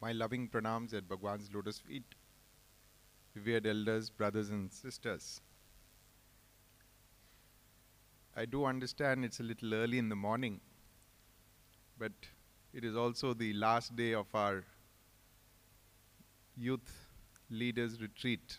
My 0.00 0.12
loving 0.12 0.48
pranams 0.48 0.94
at 0.94 1.08
Bhagwan's 1.08 1.50
lotus 1.52 1.78
feet, 1.78 2.14
revered 3.34 3.66
elders, 3.66 4.08
brothers, 4.08 4.48
and 4.48 4.72
sisters. 4.72 5.42
I 8.34 8.46
do 8.46 8.64
understand 8.64 9.24
it's 9.24 9.40
a 9.40 9.42
little 9.42 9.74
early 9.74 9.98
in 9.98 10.08
the 10.08 10.16
morning, 10.16 10.60
but 11.98 12.12
it 12.72 12.84
is 12.84 12.96
also 12.96 13.34
the 13.34 13.52
last 13.52 13.94
day 13.96 14.14
of 14.14 14.26
our 14.34 14.64
youth 16.56 17.08
leaders 17.50 18.00
retreat. 18.00 18.56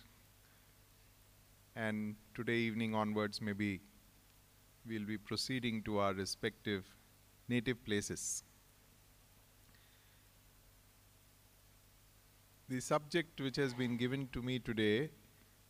And 1.76 2.16
today 2.36 2.58
evening 2.58 2.94
onwards, 2.94 3.42
maybe 3.42 3.80
we'll 4.88 5.06
be 5.06 5.18
proceeding 5.18 5.82
to 5.84 6.00
our 6.00 6.14
respective 6.14 6.86
native 7.48 7.84
places. 7.86 8.44
The 12.72 12.80
subject 12.80 13.42
which 13.42 13.58
has 13.58 13.74
been 13.74 13.98
given 13.98 14.30
to 14.32 14.42
me 14.42 14.58
today 14.58 15.10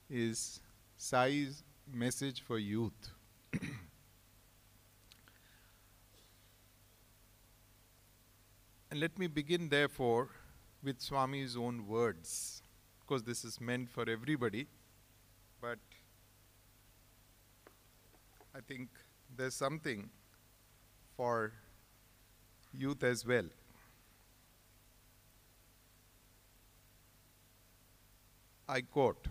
is 0.08 0.62
Sai's 0.98 1.64
message 1.92 2.42
for 2.44 2.60
youth. 2.60 3.10
and 8.92 9.00
let 9.00 9.18
me 9.18 9.26
begin, 9.26 9.68
therefore, 9.68 10.30
with 10.84 11.00
Swami's 11.00 11.58
own 11.58 11.88
words. 11.88 12.62
Of 13.00 13.08
course, 13.08 13.24
this 13.24 13.44
is 13.44 13.60
meant 13.60 13.90
for 13.90 14.08
everybody, 14.08 14.68
but 15.60 15.80
I 18.54 18.60
think 18.60 18.90
there's 19.36 19.56
something 19.56 20.12
for 21.18 21.52
youth 22.72 23.04
as 23.04 23.26
well. 23.26 23.50
I 28.74 28.80
quote 28.80 29.28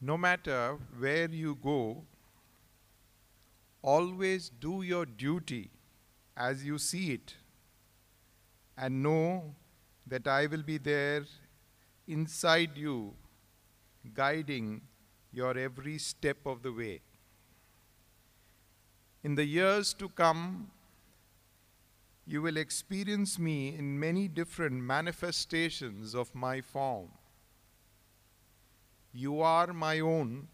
No 0.00 0.16
matter 0.16 0.78
where 0.98 1.28
you 1.28 1.56
go, 1.60 2.04
always 3.82 4.48
do 4.48 4.82
your 4.82 5.04
duty 5.04 5.70
as 6.36 6.64
you 6.64 6.78
see 6.78 7.12
it, 7.14 7.34
and 8.76 9.02
know 9.02 9.54
that 10.06 10.28
I 10.28 10.46
will 10.46 10.62
be 10.62 10.78
there 10.78 11.24
inside 12.06 12.78
you, 12.78 13.14
guiding 14.14 14.82
your 15.32 15.58
every 15.58 15.98
step 15.98 16.46
of 16.46 16.62
the 16.62 16.72
way. 16.72 17.00
In 19.24 19.34
the 19.34 19.44
years 19.44 19.92
to 19.94 20.08
come, 20.08 20.70
you 22.26 22.40
will 22.40 22.56
experience 22.56 23.38
me 23.38 23.74
in 23.76 23.98
many 23.98 24.28
different 24.28 24.82
manifestations 24.82 26.14
of 26.14 26.34
my 26.34 26.60
form. 26.60 27.08
You 29.12 29.40
are 29.40 29.72
my 29.72 30.00
own, 30.00 30.48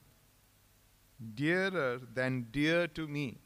dearer 1.35 2.01
than 2.15 2.47
dear 2.51 2.89
to 2.89 3.07
me. 3.07 3.39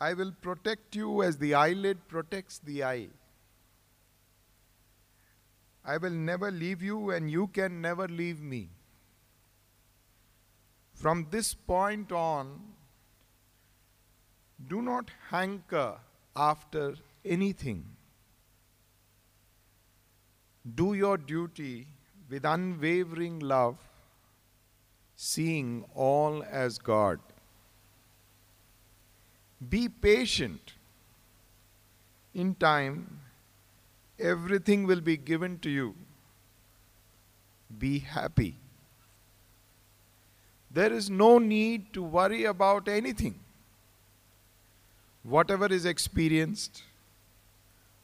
I 0.00 0.14
will 0.14 0.32
protect 0.32 0.96
you 0.96 1.22
as 1.22 1.38
the 1.38 1.54
eyelid 1.54 2.08
protects 2.08 2.58
the 2.58 2.82
eye. 2.82 3.08
I 5.84 5.96
will 5.96 6.10
never 6.10 6.50
leave 6.50 6.82
you, 6.82 7.10
and 7.10 7.30
you 7.30 7.46
can 7.46 7.80
never 7.80 8.08
leave 8.08 8.40
me. 8.40 8.70
From 10.94 11.28
this 11.30 11.54
point 11.54 12.12
on, 12.12 12.60
do 14.68 14.82
not 14.82 15.10
hanker 15.30 15.96
after 16.36 16.94
anything. 17.24 17.84
Do 20.74 20.94
your 20.94 21.16
duty 21.16 21.86
with 22.30 22.44
unwavering 22.44 23.40
love, 23.40 23.76
seeing 25.16 25.84
all 25.94 26.44
as 26.50 26.78
God. 26.78 27.18
Be 29.68 29.88
patient. 29.88 30.74
In 32.34 32.54
time, 32.54 33.20
everything 34.18 34.86
will 34.86 35.00
be 35.00 35.16
given 35.16 35.58
to 35.58 35.70
you. 35.70 35.94
Be 37.78 37.98
happy. 37.98 38.56
There 40.70 40.92
is 40.92 41.10
no 41.10 41.38
need 41.38 41.92
to 41.92 42.02
worry 42.02 42.44
about 42.44 42.88
anything 42.88 43.41
whatever 45.22 45.66
is 45.66 45.84
experienced, 45.86 46.82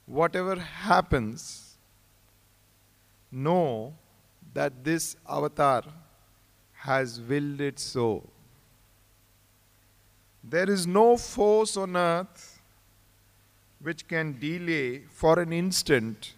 whatever 0.06 0.56
happens, 0.56 1.76
know 3.30 3.94
that 4.54 4.84
this 4.84 5.16
avatar 5.28 5.82
has 6.72 7.20
willed 7.20 7.60
it 7.60 7.78
so. 7.78 8.22
There 10.42 10.70
is 10.70 10.86
no 10.86 11.16
force 11.16 11.76
on 11.76 11.96
earth 11.96 12.60
which 13.80 14.08
can 14.08 14.38
delay 14.38 15.02
for 15.10 15.38
an 15.38 15.52
instant 15.52 16.34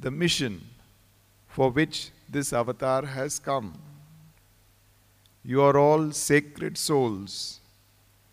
the 0.00 0.10
mission 0.10 0.60
for 1.48 1.70
which 1.70 2.10
this 2.28 2.52
avatar 2.52 3.04
has 3.04 3.38
come. 3.38 3.74
You 5.44 5.62
are 5.62 5.76
all 5.76 6.12
sacred 6.12 6.78
souls 6.78 7.57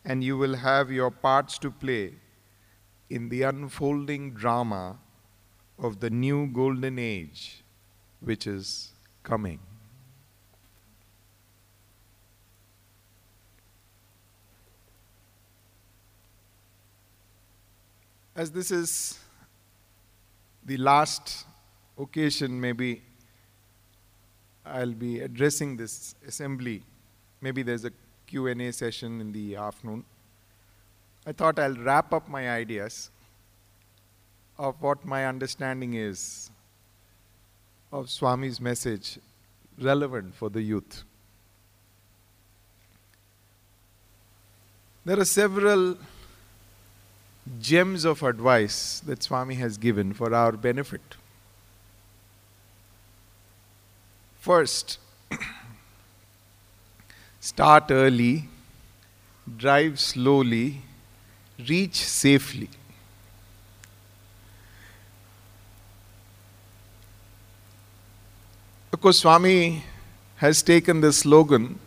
and 0.05 0.23
you 0.23 0.37
will 0.37 0.55
have 0.55 0.91
your 0.91 1.09
parts 1.09 1.57
to 1.57 1.71
play 1.71 2.13
in 3.09 3.29
the 3.29 3.41
unfolding 3.41 4.33
drama 4.33 4.99
of 5.79 5.99
the 5.99 6.09
new 6.09 6.47
golden 6.47 6.99
age 6.99 7.63
which 8.19 8.45
is 8.47 8.91
coming. 9.23 9.59
As 18.35 18.51
this 18.51 18.69
is 18.69 19.17
the 20.65 20.77
last 20.77 21.45
occasion, 21.97 22.59
maybe 22.59 23.01
I'll 24.65 24.93
be 24.93 25.21
addressing 25.21 25.77
this 25.77 26.15
assembly. 26.27 26.83
Maybe 27.39 27.63
there's 27.63 27.85
a 27.85 27.91
Q&A 28.27 28.71
session 28.71 29.21
in 29.21 29.31
the 29.31 29.55
afternoon. 29.55 30.03
I 31.25 31.31
thought 31.31 31.59
I'll 31.59 31.75
wrap 31.75 32.13
up 32.13 32.29
my 32.29 32.49
ideas 32.49 33.09
of 34.57 34.81
what 34.81 35.05
my 35.05 35.25
understanding 35.25 35.95
is 35.95 36.49
of 37.91 38.09
Swami's 38.09 38.59
message 38.59 39.19
relevant 39.79 40.35
for 40.35 40.49
the 40.49 40.61
youth. 40.61 41.03
There 45.03 45.19
are 45.19 45.25
several 45.25 45.97
gems 47.61 48.05
of 48.05 48.23
advice 48.23 49.01
that 49.05 49.21
Swami 49.21 49.55
has 49.55 49.77
given 49.77 50.13
for 50.13 50.33
our 50.33 50.53
benefit. 50.53 51.15
First, 54.39 54.99
Start 57.45 57.91
early, 57.91 58.49
drive 59.55 59.99
slowly, 59.99 60.81
reach 61.69 61.93
safely. 61.93 62.67
Of 68.91 68.99
course, 68.99 69.19
Swami 69.19 69.83
has 70.37 70.63
taken 70.63 71.01
this 71.01 71.19
slogan 71.19 71.77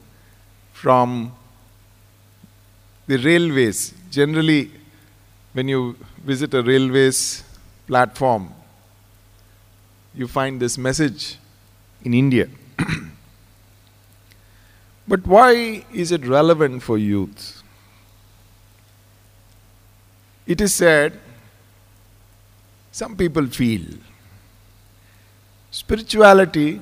from 0.72 1.32
the 3.08 3.16
railways. 3.16 3.94
Generally, 4.12 4.70
when 5.54 5.66
you 5.66 5.96
visit 6.24 6.54
a 6.54 6.62
railways 6.62 7.42
platform, 7.88 8.52
you 10.14 10.28
find 10.28 10.60
this 10.60 10.78
message 10.78 11.36
in 12.04 12.14
India. 12.14 12.46
But 15.08 15.26
why 15.26 15.86
is 15.90 16.12
it 16.12 16.26
relevant 16.26 16.82
for 16.82 16.98
youth? 16.98 17.62
It 20.46 20.60
is 20.60 20.74
said, 20.74 21.18
some 22.92 23.16
people 23.16 23.46
feel 23.46 23.82
spirituality 25.70 26.80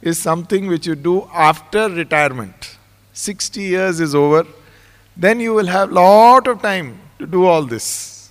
is 0.00 0.18
something 0.18 0.66
which 0.66 0.86
you 0.86 0.94
do 0.94 1.28
after 1.32 1.88
retirement. 1.88 2.76
60 3.12 3.60
years 3.60 4.00
is 4.00 4.14
over, 4.14 4.46
then 5.16 5.38
you 5.40 5.54
will 5.54 5.66
have 5.66 5.92
lot 5.92 6.46
of 6.46 6.62
time 6.62 6.98
to 7.18 7.26
do 7.26 7.44
all 7.44 7.62
this. 7.62 8.30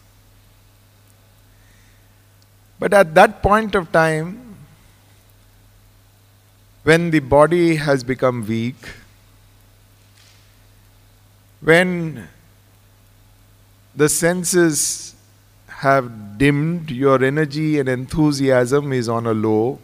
But 2.80 2.94
at 2.94 3.14
that 3.16 3.42
point 3.42 3.76
of 3.76 3.92
time, 3.92 4.56
when 6.84 7.12
the 7.12 7.20
body 7.20 7.76
has 7.76 8.04
become 8.04 8.46
weak, 8.46 8.76
when 11.62 12.28
the 13.96 14.10
senses 14.10 15.16
have 15.68 16.38
dimmed, 16.38 16.90
your 16.92 17.24
energy 17.24 17.80
and 17.80 17.88
enthusiasm 17.88 18.92
is 18.94 19.08
on 19.08 19.26
a 19.26 19.34
low. 19.34 19.80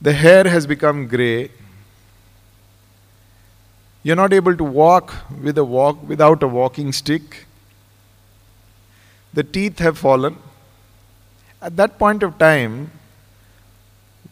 The 0.00 0.12
hair 0.12 0.44
has 0.44 0.66
become 0.66 1.06
grey. 1.08 1.50
You're 4.02 4.16
not 4.16 4.32
able 4.32 4.56
to 4.56 4.64
walk 4.64 5.14
with 5.42 5.58
a 5.58 5.64
walk 5.64 6.08
without 6.08 6.42
a 6.42 6.48
walking 6.48 6.92
stick. 6.92 7.46
The 9.34 9.42
teeth 9.42 9.80
have 9.80 9.98
fallen. 9.98 10.38
At 11.60 11.76
that 11.76 11.98
point 11.98 12.22
of 12.22 12.38
time, 12.38 12.92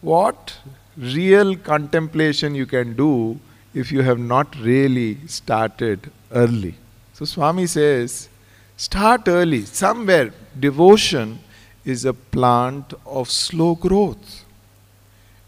what 0.01 0.57
real 0.97 1.55
contemplation 1.55 2.55
you 2.55 2.65
can 2.65 2.95
do 2.95 3.39
if 3.77 3.91
you 3.91 4.01
have 4.01 4.19
not 4.19 4.55
really 4.57 5.17
started 5.27 6.11
early? 6.31 6.75
So 7.13 7.25
Swami 7.25 7.67
says, 7.67 8.29
start 8.75 9.27
early. 9.27 9.65
Somewhere, 9.65 10.33
devotion 10.59 11.39
is 11.85 12.05
a 12.05 12.13
plant 12.13 12.93
of 13.05 13.29
slow 13.29 13.75
growth. 13.75 14.45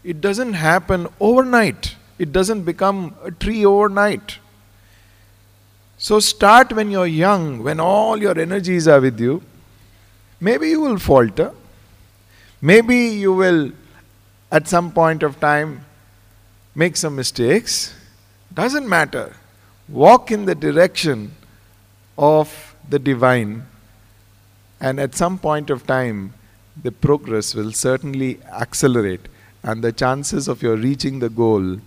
It 0.02 0.20
doesn't 0.20 0.54
happen 0.54 1.08
overnight. 1.18 1.96
It 2.18 2.32
doesn't 2.32 2.62
become 2.62 3.14
a 3.22 3.30
tree 3.30 3.64
overnight. 3.64 4.38
So 5.98 6.18
start 6.20 6.72
when 6.72 6.90
you're 6.90 7.06
young, 7.06 7.62
when 7.62 7.78
all 7.78 8.16
your 8.16 8.38
energies 8.38 8.88
are 8.88 9.00
with 9.00 9.20
you. 9.20 9.42
Maybe 10.40 10.70
you 10.70 10.80
will 10.80 10.98
falter. 10.98 11.52
Maybe 12.62 12.96
you 12.96 13.34
will, 13.34 13.72
at 14.50 14.68
some 14.68 14.92
point 14.92 15.22
of 15.22 15.38
time, 15.40 15.84
make 16.74 16.96
some 16.96 17.16
mistakes. 17.16 17.94
Doesn't 18.52 18.88
matter. 18.88 19.36
Walk 19.88 20.30
in 20.30 20.44
the 20.44 20.54
direction 20.54 21.32
of 22.18 22.74
the 22.88 22.98
divine, 22.98 23.66
and 24.80 24.98
at 24.98 25.14
some 25.14 25.38
point 25.38 25.70
of 25.70 25.86
time, 25.86 26.34
the 26.82 26.92
progress 26.92 27.54
will 27.54 27.72
certainly 27.72 28.40
accelerate, 28.52 29.28
and 29.62 29.82
the 29.82 29.92
chances 29.92 30.48
of 30.48 30.62
your 30.62 30.76
reaching 30.76 31.18
the 31.18 31.28
goal 31.28 31.78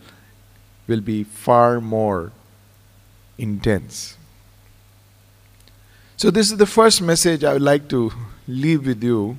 will 0.88 1.02
be 1.02 1.24
far 1.24 1.82
more 1.82 2.32
intense. 3.38 4.18
So, 6.18 6.32
this 6.32 6.52
is 6.52 6.58
the 6.58 6.66
first 6.66 7.02
message 7.02 7.44
I 7.44 7.54
would 7.54 7.62
like 7.62 7.90
to 7.90 8.12
leave 8.48 8.86
with 8.86 9.04
you. 9.04 9.38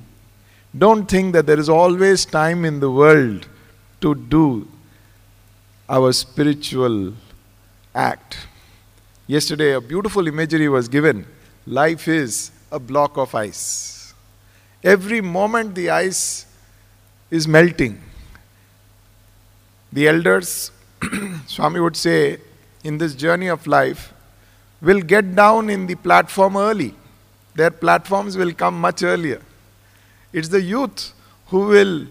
Don't 0.77 1.09
think 1.09 1.33
that 1.33 1.45
there 1.45 1.59
is 1.59 1.69
always 1.69 2.25
time 2.25 2.65
in 2.65 2.79
the 2.79 2.91
world 2.91 3.47
to 4.01 4.13
do 4.13 4.67
our 5.87 6.11
spiritual 6.11 7.13
act. 7.93 8.37
Yesterday, 9.27 9.73
a 9.73 9.81
beautiful 9.81 10.27
imagery 10.27 10.69
was 10.69 10.87
given. 10.87 11.25
Life 11.65 12.07
is 12.07 12.51
a 12.71 12.79
block 12.79 13.17
of 13.17 13.33
ice. 13.35 14.13
Every 14.83 15.21
moment, 15.21 15.75
the 15.75 15.89
ice 15.89 16.45
is 17.31 17.47
melting. 17.47 18.01
The 19.91 20.07
elders 20.07 20.71
Swami 21.47 21.79
would 21.79 21.95
say, 21.95 22.39
in 22.83 22.97
this 22.97 23.15
journey 23.15 23.47
of 23.47 23.65
life, 23.67 24.13
will 24.81 25.01
get 25.01 25.35
down 25.35 25.69
in 25.69 25.87
the 25.87 25.95
platform 25.95 26.57
early. 26.57 26.93
Their 27.55 27.71
platforms 27.71 28.37
will 28.37 28.53
come 28.53 28.79
much 28.79 29.03
earlier. 29.03 29.41
It's 30.33 30.49
the 30.49 30.61
youth 30.61 31.13
who 31.47 31.61
will 31.67 32.07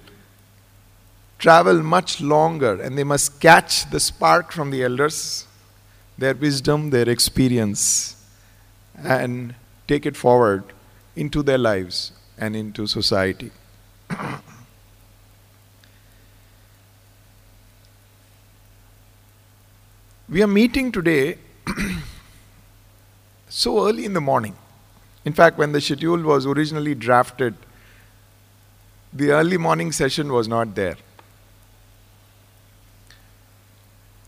travel 1.45 1.83
much 1.83 2.23
longer 2.23 2.81
and 2.81 2.97
they 2.97 3.05
must 3.05 3.39
catch 3.39 3.91
the 3.91 4.01
spark 4.01 4.51
from 4.51 4.71
the 4.71 4.83
elders, 4.83 5.47
their 6.17 6.33
wisdom, 6.33 6.89
their 6.89 7.07
experience, 7.07 8.17
and 8.97 9.55
take 9.87 10.07
it 10.07 10.17
forward 10.17 10.65
into 11.15 11.43
their 11.43 11.59
lives 11.59 12.13
and 12.39 12.57
into 12.57 12.87
society. 12.87 13.51
We 20.27 20.43
are 20.43 20.47
meeting 20.47 20.91
today 20.91 21.37
so 23.51 23.87
early 23.87 24.07
in 24.07 24.15
the 24.15 24.23
morning. 24.23 24.57
In 25.27 25.35
fact, 25.35 25.59
when 25.59 25.73
the 25.73 25.83
schedule 25.83 26.23
was 26.23 26.47
originally 26.47 26.95
drafted, 26.95 27.55
the 29.13 29.33
early 29.33 29.59
morning 29.59 29.93
session 29.93 30.33
was 30.33 30.49
not 30.49 30.75
there. 30.75 30.97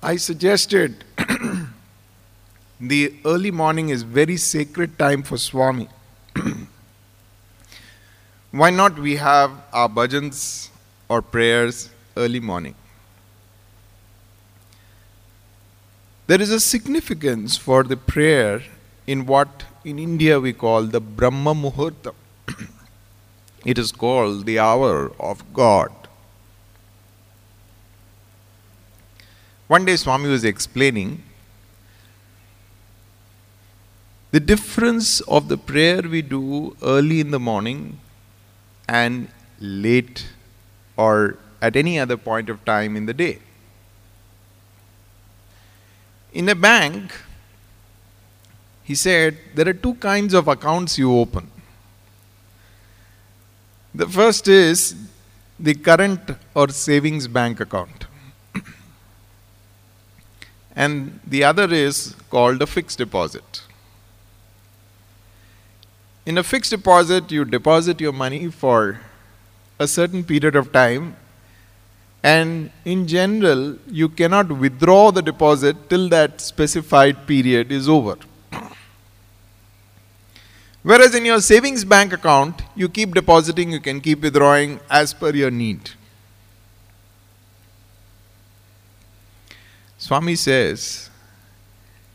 I 0.07 0.15
suggested 0.15 1.03
the 2.81 3.13
early 3.25 3.51
morning 3.51 3.89
is 3.89 4.05
very 4.05 4.37
sacred 4.37 4.97
time 5.01 5.25
for 5.25 5.37
Swami. 5.37 5.89
Why 8.53 8.71
not 8.71 9.01
we 9.01 9.17
have 9.17 9.51
our 9.73 9.89
bhajans 9.89 10.69
or 11.09 11.23
prayers 11.23 11.91
early 12.17 12.39
morning? 12.39 12.77
There 16.29 16.41
is 16.41 16.53
a 16.53 16.61
significance 16.61 17.57
for 17.57 17.83
the 17.83 17.97
prayer 17.97 18.63
in 19.09 19.27
what 19.27 19.65
in 19.85 19.99
India 19.99 20.39
we 20.39 20.53
call 20.53 20.85
the 20.85 21.01
Brahma 21.01 21.53
Muhurta. 21.53 22.15
it 23.65 23.77
is 23.77 23.91
called 23.91 24.47
the 24.47 24.61
hour 24.61 25.11
of 25.19 25.53
God. 25.53 26.06
One 29.69 29.85
day 29.85 29.97
Swami 29.97 30.29
was 30.29 30.45
explaining 30.45 31.23
the 34.31 34.41
difference 34.41 35.21
of 35.23 35.49
the 35.49 35.57
prayer 35.57 36.03
we 36.03 36.23
do 36.23 36.77
early 36.83 37.21
in 37.21 37.31
the 37.31 37.41
morning 37.41 37.99
and 38.89 39.29
late 39.59 40.27
or 40.97 41.39
at 41.61 41.77
any 41.77 41.99
other 41.99 42.17
point 42.17 42.49
of 42.49 42.65
time 42.65 42.97
in 42.97 43.07
the 43.07 43.15
day. 43.15 43.39
In 46.33 46.49
a 46.49 46.55
bank, 46.55 47.13
he 48.85 48.95
said 48.95 49.39
there 49.55 49.69
are 49.69 49.73
two 49.73 49.95
kinds 49.95 50.35
of 50.35 50.49
accounts 50.49 50.99
you 50.99 51.17
open. 51.17 51.51
The 53.95 54.07
first 54.07 54.47
is 54.47 54.95
the 55.59 55.75
current 55.75 56.21
or 56.55 56.69
savings 56.69 57.27
bank 57.27 57.61
account, 57.61 58.06
and 60.77 61.19
the 61.27 61.43
other 61.43 61.73
is 61.73 62.15
called 62.31 62.63
a 62.63 62.67
fixed 62.67 62.99
deposit. 62.99 63.63
In 66.25 66.39
a 66.39 66.43
fixed 66.45 66.71
deposit, 66.71 67.33
you 67.33 67.45
deposit 67.45 68.01
your 68.01 68.13
money 68.13 68.51
for 68.51 69.01
a 69.79 69.89
certain 69.89 70.23
period 70.23 70.55
of 70.55 70.73
time 70.73 71.17
and 72.23 72.71
in 72.85 73.07
general, 73.07 73.77
you 73.89 74.09
cannot 74.09 74.51
withdraw 74.51 75.13
the 75.13 75.23
deposit 75.23 75.89
till 75.89 76.09
that 76.09 76.41
specified 76.41 77.27
period 77.27 77.71
is 77.71 77.89
over. 77.89 78.17
Whereas 80.83 81.15
in 81.15 81.25
your 81.25 81.41
savings 81.41 81.85
bank 81.85 82.13
account, 82.13 82.63
you 82.75 82.89
keep 82.89 83.15
depositing, 83.15 83.71
you 83.71 83.81
can 83.81 84.01
keep 84.01 84.23
withdrawing 84.23 84.81
as 84.91 85.15
per 85.15 85.31
your 85.31 85.53
need. 85.53 85.91
Swami 90.07 90.37
says, 90.37 91.11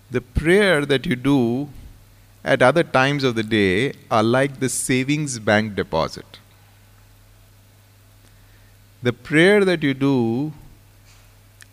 the 0.10 0.22
prayer 0.22 0.86
that 0.86 1.06
you 1.06 1.16
do 1.16 1.70
at 2.44 2.62
other 2.62 2.84
times 2.84 3.24
of 3.24 3.36
the 3.36 3.44
day 3.44 3.94
are 4.10 4.24
like 4.24 4.60
the 4.60 4.70
savings 4.70 5.40
bank 5.40 5.76
deposit 5.76 6.40
the 9.04 9.12
prayer 9.12 9.66
that 9.66 9.82
you 9.82 9.94
do 9.94 10.54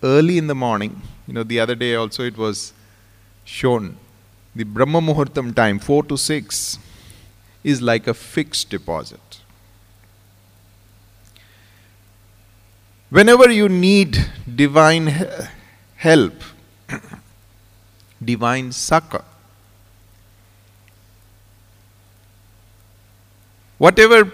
early 0.03 0.39
in 0.39 0.47
the 0.47 0.55
morning, 0.55 1.03
you 1.27 1.35
know, 1.35 1.43
the 1.43 1.61
other 1.61 1.75
day 1.75 1.95
also 1.95 2.25
it 2.25 2.39
was 2.39 2.73
shown, 3.45 3.97
the 4.55 4.65
Brahma 4.65 5.01
Muhurtam 5.01 5.55
time, 5.55 5.79
4 5.79 6.05
to 6.05 6.17
6, 6.17 6.79
is 7.65 7.83
like 7.83 8.07
a 8.07 8.15
fixed 8.15 8.71
deposit. 8.71 9.41
Whenever 13.11 13.51
you 13.51 13.69
need 13.69 14.19
divine 14.55 15.09
help, 15.99 16.35
divine 18.25 18.71
succor, 18.71 19.25
whatever 23.79 24.33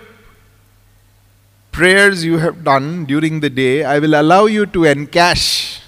prayers 1.73 2.25
you 2.25 2.39
have 2.39 2.63
done 2.63 3.05
during 3.07 3.41
the 3.41 3.51
day, 3.51 3.83
I 3.83 3.99
will 3.99 4.15
allow 4.15 4.45
you 4.45 4.67
to 4.67 4.81
encash 4.81 5.81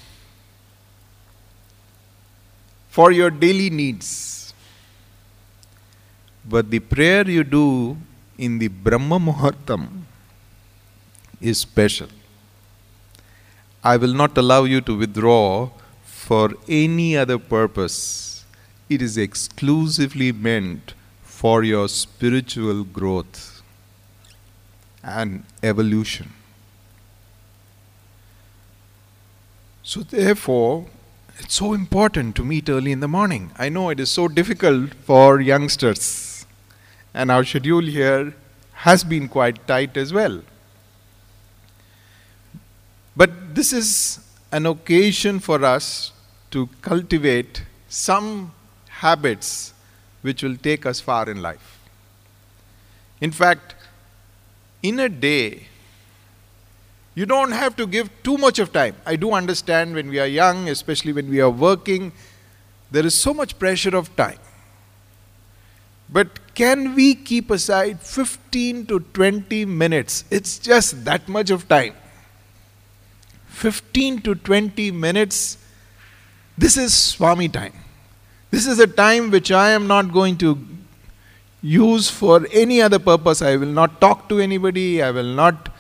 for 2.89 3.13
your 3.13 3.31
daily 3.31 3.71
needs. 3.71 4.55
But 6.45 6.71
the 6.71 6.81
prayer 6.81 7.29
you 7.29 7.45
do 7.45 7.97
in 8.39 8.59
the 8.59 8.69
Brahma 8.69 9.19
Muhurtam 9.19 9.89
is 11.41 11.59
special. 11.59 12.09
I 13.93 13.97
will 13.97 14.15
not 14.15 14.37
allow 14.37 14.65
you 14.65 14.81
to 14.81 14.97
withdraw 14.97 15.71
for 16.05 16.55
any 16.69 17.17
other 17.17 17.39
purpose 17.39 18.45
it 18.89 19.03
is 19.03 19.17
exclusively 19.17 20.33
meant 20.33 20.95
for 21.23 21.63
your 21.63 21.89
spiritual 21.89 22.83
growth 22.83 23.63
and 25.05 25.45
evolution. 25.63 26.33
So, 29.85 30.01
therefore, 30.01 30.87
it's 31.39 31.55
so 31.55 31.73
important 31.73 32.35
to 32.37 32.45
meet 32.45 32.69
early 32.69 32.91
in 32.91 32.99
the 32.99 33.09
morning. 33.17 33.53
I 33.57 33.69
know 33.69 33.91
it 33.91 34.01
is 34.01 34.11
so 34.11 34.27
difficult 34.27 34.95
for 34.95 35.41
youngsters, 35.41 36.45
and 37.15 37.31
our 37.31 37.45
schedule 37.45 37.83
here 37.83 38.35
has 38.89 39.05
been 39.05 39.29
quite 39.29 39.65
tight 39.69 39.97
as 39.97 40.13
well. 40.13 40.43
But 43.17 43.55
this 43.55 43.73
is 43.73 44.21
an 44.53 44.67
occasion 44.67 45.41
for 45.41 45.65
us 45.65 46.13
to 46.51 46.69
cultivate 46.83 47.63
some 47.89 48.53
habits 48.89 49.73
which 50.23 50.43
will 50.43 50.57
take 50.57 50.85
us 50.85 51.01
far 51.01 51.29
in 51.31 51.41
life. 51.41 51.79
In 53.21 53.31
fact, 53.31 53.75
in 54.83 55.01
a 55.01 55.09
day, 55.09 55.69
you 57.15 57.25
don't 57.25 57.53
have 57.53 57.77
to 57.77 57.87
give 57.87 58.11
too 58.23 58.37
much 58.37 58.59
of 58.59 58.73
time. 58.73 58.95
I 59.07 59.17
do 59.17 59.33
understand 59.33 59.95
when 59.95 60.11
we 60.11 60.19
are 60.19 60.27
young, 60.27 60.69
especially 60.69 61.13
when 61.13 61.31
we 61.31 61.41
are 61.41 61.51
working, 61.51 62.13
there 62.91 63.07
is 63.07 63.15
so 63.15 63.33
much 63.33 63.59
pressure 63.59 63.97
of 63.97 64.15
time. 64.17 64.39
But 66.09 66.55
can 66.55 66.95
we 66.95 67.15
keep 67.15 67.51
aside 67.51 68.01
15 68.01 68.87
to 68.87 69.01
20 69.01 69.65
minutes? 69.65 70.25
It's 70.31 70.59
just 70.59 71.05
that 71.07 71.27
much 71.29 71.51
of 71.51 71.67
time. 71.69 71.95
15 73.57 74.21
to 74.23 74.35
20 74.35 74.91
minutes. 74.91 75.57
This 76.59 76.77
is 76.77 76.95
Swami 76.95 77.49
time. 77.49 77.73
This 78.51 78.67
is 78.67 78.79
a 78.79 78.87
time 78.87 79.31
which 79.31 79.51
I 79.51 79.71
am 79.71 79.87
not 79.87 80.13
going 80.13 80.37
to 80.39 80.59
use 81.63 82.11
for 82.11 82.47
any 82.53 82.83
other 82.83 82.99
purpose. 82.99 83.41
I 83.43 83.57
will 83.57 83.75
not 83.81 84.01
talk 84.01 84.29
to 84.29 84.39
anybody. 84.39 85.03
I 85.03 85.11
will 85.11 85.33
not 85.43 85.71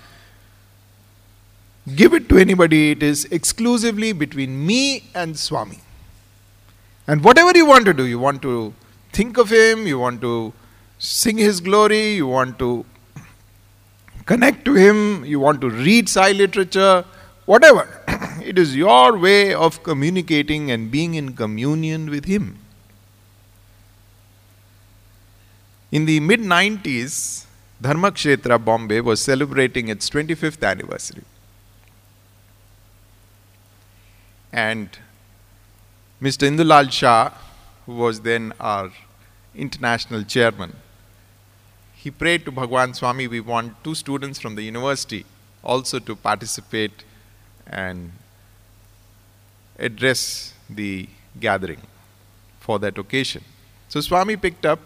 give 1.94 2.14
it 2.14 2.28
to 2.30 2.38
anybody. 2.38 2.92
It 2.92 3.02
is 3.02 3.26
exclusively 3.26 4.12
between 4.12 4.66
me 4.66 5.04
and 5.14 5.38
Swami. 5.38 5.80
And 7.06 7.22
whatever 7.22 7.56
you 7.56 7.66
want 7.66 7.84
to 7.84 7.92
do, 7.92 8.06
you 8.06 8.18
want 8.18 8.40
to 8.42 8.72
think 9.12 9.36
of 9.36 9.50
Him, 9.50 9.86
you 9.86 9.98
want 9.98 10.22
to 10.22 10.52
sing 10.98 11.36
His 11.36 11.60
glory, 11.60 12.14
you 12.14 12.26
want 12.26 12.58
to 12.58 12.86
connect 14.24 14.64
to 14.64 14.74
Him, 14.74 15.24
you 15.24 15.38
want 15.38 15.60
to 15.60 15.70
read 15.70 16.08
Sai 16.08 16.32
literature, 16.32 17.04
whatever. 17.46 17.88
it 18.44 18.58
is 18.58 18.76
your 18.76 19.16
way 19.16 19.54
of 19.54 19.82
communicating 19.82 20.70
and 20.70 20.90
being 20.90 21.14
in 21.14 21.34
communion 21.34 22.10
with 22.10 22.26
Him. 22.26 22.58
In 25.90 26.04
the 26.04 26.20
mid 26.20 26.40
90s, 26.40 27.46
Dharmakshetra 27.82 28.62
Bombay 28.62 29.00
was 29.00 29.20
celebrating 29.20 29.88
its 29.88 30.10
25th 30.10 30.62
anniversary. 30.66 31.24
And 34.52 34.88
Mr. 36.20 36.48
Indulal 36.48 36.90
Shah, 36.90 37.30
who 37.84 37.96
was 37.96 38.20
then 38.22 38.52
our 38.58 38.90
international 39.54 40.24
chairman, 40.24 40.74
he 41.94 42.10
prayed 42.10 42.44
to 42.44 42.52
Bhagwan 42.52 42.94
Swami, 42.94 43.26
we 43.26 43.40
want 43.40 43.82
two 43.84 43.94
students 43.94 44.38
from 44.38 44.54
the 44.54 44.62
university 44.62 45.26
also 45.62 45.98
to 45.98 46.16
participate 46.16 47.04
and 47.66 48.12
address 49.78 50.54
the 50.68 51.08
gathering 51.38 51.80
for 52.60 52.78
that 52.78 52.98
occasion. 52.98 53.44
So 53.88 54.00
Swami 54.00 54.36
picked 54.36 54.66
up 54.66 54.80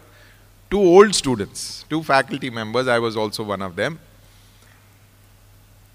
two 0.69 0.79
old 0.79 1.15
students, 1.15 1.85
two 1.89 2.03
faculty 2.03 2.49
members, 2.49 2.87
I 2.87 2.99
was 2.99 3.17
also 3.17 3.43
one 3.43 3.61
of 3.61 3.75
them. 3.75 3.99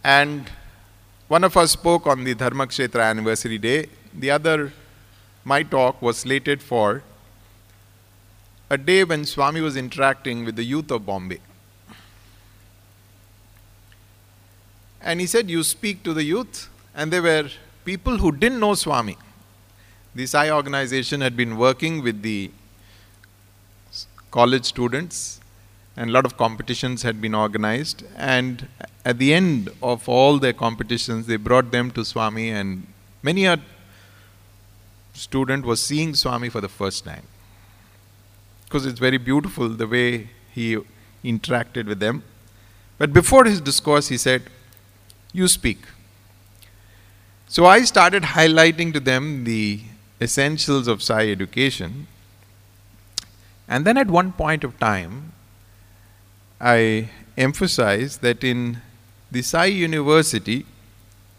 And 0.03 0.51
one 1.29 1.45
of 1.45 1.57
us 1.57 1.73
spoke 1.73 2.07
on 2.07 2.25
the 2.25 2.35
Dharmakshetra 2.35 3.03
anniversary 3.03 3.59
day, 3.59 3.89
the 4.15 4.31
other, 4.31 4.73
my 5.45 5.63
talk, 5.63 6.01
was 6.01 6.19
slated 6.19 6.63
for 6.63 7.03
a 8.71 8.79
day 8.79 9.05
when 9.05 9.25
Swami 9.25 9.61
was 9.61 9.77
interacting 9.77 10.45
with 10.45 10.57
the 10.57 10.65
youth 10.65 10.91
of 10.91 11.07
Bombay. 11.07 11.41
And 15.01 15.21
he 15.21 15.27
said, 15.27 15.49
You 15.49 15.63
speak 15.63 16.03
to 16.03 16.13
the 16.13 16.25
youth, 16.25 16.69
and 16.97 17.13
they 17.13 17.21
were 17.21 17.49
people 17.85 18.17
who 18.17 18.33
didn't 18.33 18.59
know 18.59 18.75
Swami. 18.75 19.17
The 20.15 20.27
Sai 20.27 20.51
organization 20.51 21.21
had 21.21 21.37
been 21.37 21.59
working 21.59 22.03
with 22.03 22.23
the 22.23 22.51
college 24.31 24.65
students, 24.65 25.41
and 25.95 26.09
a 26.11 26.13
lot 26.13 26.25
of 26.25 26.39
competitions 26.39 27.03
had 27.03 27.21
been 27.21 27.35
organized. 27.35 28.03
And 28.17 28.67
at 29.05 29.19
the 29.19 29.35
end 29.35 29.69
of 29.83 30.09
all 30.09 30.39
their 30.39 30.55
competitions, 30.55 31.27
they 31.27 31.37
brought 31.37 31.71
them 31.71 31.91
to 31.93 32.05
Swami, 32.05 32.49
and 32.51 32.87
many 33.23 33.45
a 33.45 33.61
student 35.13 35.67
was 35.67 35.83
seeing 35.83 36.15
Swami 36.15 36.49
for 36.49 36.63
the 36.63 36.69
first 36.69 37.05
time. 37.05 37.27
Because 38.65 38.87
it's 38.87 38.99
very 38.99 39.19
beautiful 39.19 39.69
the 39.69 39.87
way 39.87 40.31
he 40.51 40.79
interacted 41.23 41.87
with 41.87 42.01
them. 42.01 42.23
But 42.99 43.13
before 43.13 43.45
his 43.45 43.61
discourse, 43.61 44.09
he 44.09 44.17
said, 44.17 44.45
You 45.35 45.47
speak. 45.47 45.79
So 47.49 47.65
I 47.65 47.83
started 47.83 48.23
highlighting 48.23 48.93
to 48.93 49.01
them 49.01 49.45
the 49.45 49.81
essentials 50.21 50.89
of 50.89 51.03
Sai 51.03 51.29
education. 51.31 52.09
And 53.69 53.85
then 53.85 53.97
at 53.97 54.09
one 54.09 54.33
point 54.33 54.65
of 54.65 54.79
time, 54.79 55.33
I 56.61 57.11
emphasized 57.37 58.23
that 58.23 58.43
in 58.43 58.79
the 59.31 59.43
Sai 59.43 59.67
University, 59.67 60.67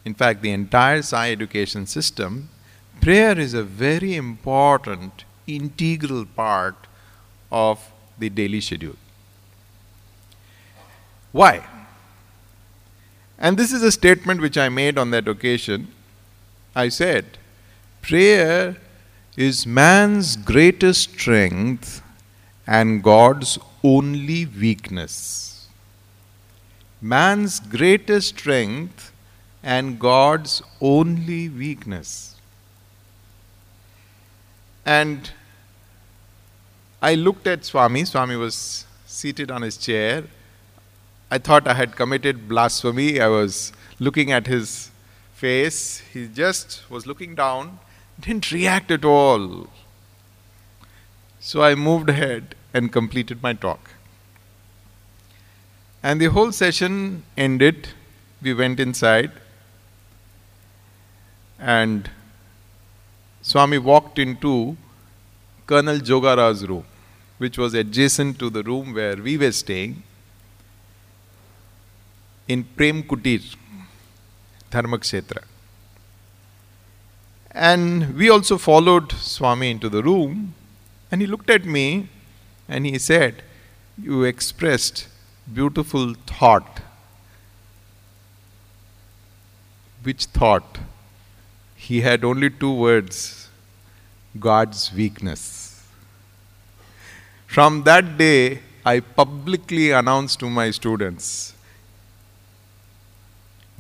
in 0.06 0.14
fact, 0.14 0.42
the 0.42 0.52
entire 0.52 1.02
Sai 1.02 1.32
education 1.32 1.86
system, 1.86 2.50
prayer 3.02 3.38
is 3.38 3.54
a 3.54 3.64
very 3.64 4.16
important, 4.16 5.26
integral 5.46 6.26
part 6.26 6.76
of 7.52 7.92
the 8.18 8.30
daily 8.30 8.62
schedule. 8.62 8.96
Why? 11.32 11.66
And 13.38 13.58
this 13.58 13.72
is 13.72 13.84
a 13.84 13.92
statement 13.92 14.42
which 14.42 14.58
I 14.58 14.70
made 14.70 14.98
on 14.98 15.12
that 15.12 15.28
occasion. 15.28 15.90
I 16.78 16.90
said, 16.90 17.40
prayer 18.04 18.78
is 19.36 19.66
man's 19.66 20.36
greatest 20.36 21.10
strength 21.10 22.04
and 22.68 23.02
God's 23.02 23.58
only 23.84 24.46
weakness. 24.46 25.68
Man's 27.02 27.60
greatest 27.60 28.28
strength 28.38 29.12
and 29.64 30.00
God's 30.00 30.62
only 30.80 31.50
weakness. 31.50 32.36
And 34.86 35.32
I 37.02 37.16
looked 37.16 37.48
at 37.48 37.66
Swami. 37.66 38.06
Swami 38.06 38.36
was 38.36 38.86
seated 39.08 39.50
on 39.50 39.64
his 39.64 39.78
chair. 39.78 40.26
I 41.32 41.40
thought 41.40 41.68
I 41.68 41.74
had 41.74 41.96
committed 41.96 42.48
blasphemy. 42.48 43.20
I 43.20 43.30
was 43.30 43.74
looking 44.00 44.32
at 44.32 44.46
his 44.46 44.92
face. 45.38 46.00
He 46.14 46.28
just 46.28 46.90
was 46.90 47.06
looking 47.06 47.36
down, 47.36 47.80
didn't 48.20 48.52
react 48.52 48.92
at 48.92 49.06
all. 49.06 49.68
So 51.40 51.62
I 51.62 51.76
moved 51.76 52.10
ahead 52.10 52.56
and 52.74 52.92
completed 52.92 53.44
my 53.44 53.54
talk. 53.54 53.92
And 56.02 56.20
the 56.20 56.28
whole 56.28 56.52
session 56.52 57.24
ended. 57.36 57.90
We 58.42 58.54
went 58.54 58.80
inside, 58.80 59.32
and 61.60 62.10
Swami 63.42 63.80
walked 63.80 64.20
into 64.20 64.78
Colonel 65.66 65.98
Jogarao's 65.98 66.68
room, 66.68 66.86
which 67.40 67.58
was 67.58 67.74
adjacent 67.74 68.38
to 68.40 68.52
the 68.52 68.62
room 68.62 68.94
where 68.94 69.16
we 69.16 69.38
were 69.38 69.52
staying 69.52 70.04
in 72.48 72.64
Prem 72.64 73.02
Kutir, 73.04 73.56
Dharmakshetra. 74.72 75.44
And 77.52 78.16
we 78.16 78.30
also 78.30 78.58
followed 78.58 79.12
Swami 79.14 79.72
into 79.72 79.90
the 79.90 80.04
room, 80.04 80.54
and 81.12 81.22
he 81.22 81.28
looked 81.28 81.50
at 81.50 81.66
me 81.66 82.10
and 82.68 82.86
he 82.86 83.00
said, 83.00 83.44
You 84.02 84.24
expressed 84.24 85.08
beautiful 85.52 86.14
thought. 86.26 86.82
Which 90.04 90.26
thought? 90.26 90.78
He 91.76 92.02
had 92.02 92.24
only 92.24 92.50
two 92.50 92.74
words 92.74 93.50
God's 94.40 94.94
weakness. 94.94 95.84
From 97.46 97.84
that 97.84 98.18
day, 98.18 98.60
I 98.86 99.00
publicly 99.00 99.92
announced 99.92 100.40
to 100.42 100.50
my 100.50 100.72
students 100.72 101.54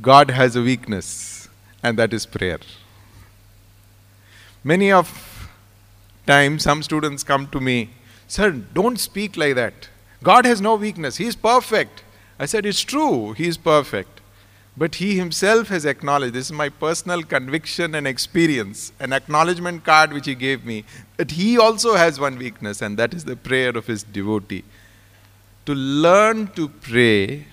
God 0.01 0.29
has 0.31 0.55
a 0.55 0.61
weakness, 0.61 1.49
and 1.81 1.97
that 1.97 2.13
is 2.13 2.25
prayer. 2.25 2.59
Many 4.63 4.91
of 4.91 5.49
times, 6.25 6.63
some 6.63 6.83
students 6.83 7.23
come 7.23 7.47
to 7.47 7.59
me, 7.59 7.89
Sir, 8.27 8.51
don't 8.51 8.99
speak 8.99 9.37
like 9.37 9.55
that. 9.55 9.89
God 10.21 10.45
has 10.45 10.61
no 10.61 10.75
weakness, 10.75 11.17
He 11.17 11.25
is 11.25 11.35
perfect. 11.35 12.03
I 12.37 12.45
said, 12.45 12.65
It's 12.65 12.81
true, 12.81 13.33
He 13.33 13.47
is 13.47 13.57
perfect. 13.57 14.21
But 14.75 14.95
He 14.95 15.17
Himself 15.17 15.69
has 15.69 15.85
acknowledged, 15.85 16.35
this 16.35 16.47
is 16.47 16.51
my 16.51 16.69
personal 16.69 17.23
conviction 17.23 17.95
and 17.95 18.05
experience, 18.05 18.91
an 18.99 19.13
acknowledgement 19.13 19.83
card 19.83 20.13
which 20.13 20.27
He 20.27 20.35
gave 20.35 20.65
me, 20.65 20.83
that 21.15 21.31
He 21.31 21.57
also 21.57 21.95
has 21.95 22.19
one 22.19 22.37
weakness, 22.37 22.81
and 22.81 22.97
that 22.97 23.13
is 23.13 23.25
the 23.25 23.35
prayer 23.35 23.69
of 23.69 23.87
His 23.87 24.03
devotee. 24.03 24.63
To 25.65 25.73
learn 25.73 26.47
to 26.49 26.69
pray 26.69 27.45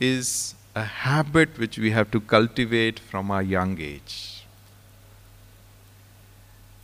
is 0.00 0.54
a 0.78 0.84
habit 0.84 1.58
which 1.58 1.78
we 1.84 1.90
have 1.90 2.10
to 2.16 2.20
cultivate 2.32 2.98
from 2.98 3.30
our 3.30 3.42
young 3.42 3.80
age. 3.80 4.44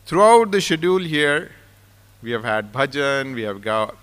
Throughout 0.06 0.50
the 0.50 0.60
schedule 0.60 1.04
here, 1.16 1.52
we 2.22 2.32
have 2.32 2.44
had 2.44 2.72
bhajan, 2.72 3.34
we 3.34 3.42
have 3.42 3.60
got 3.62 3.96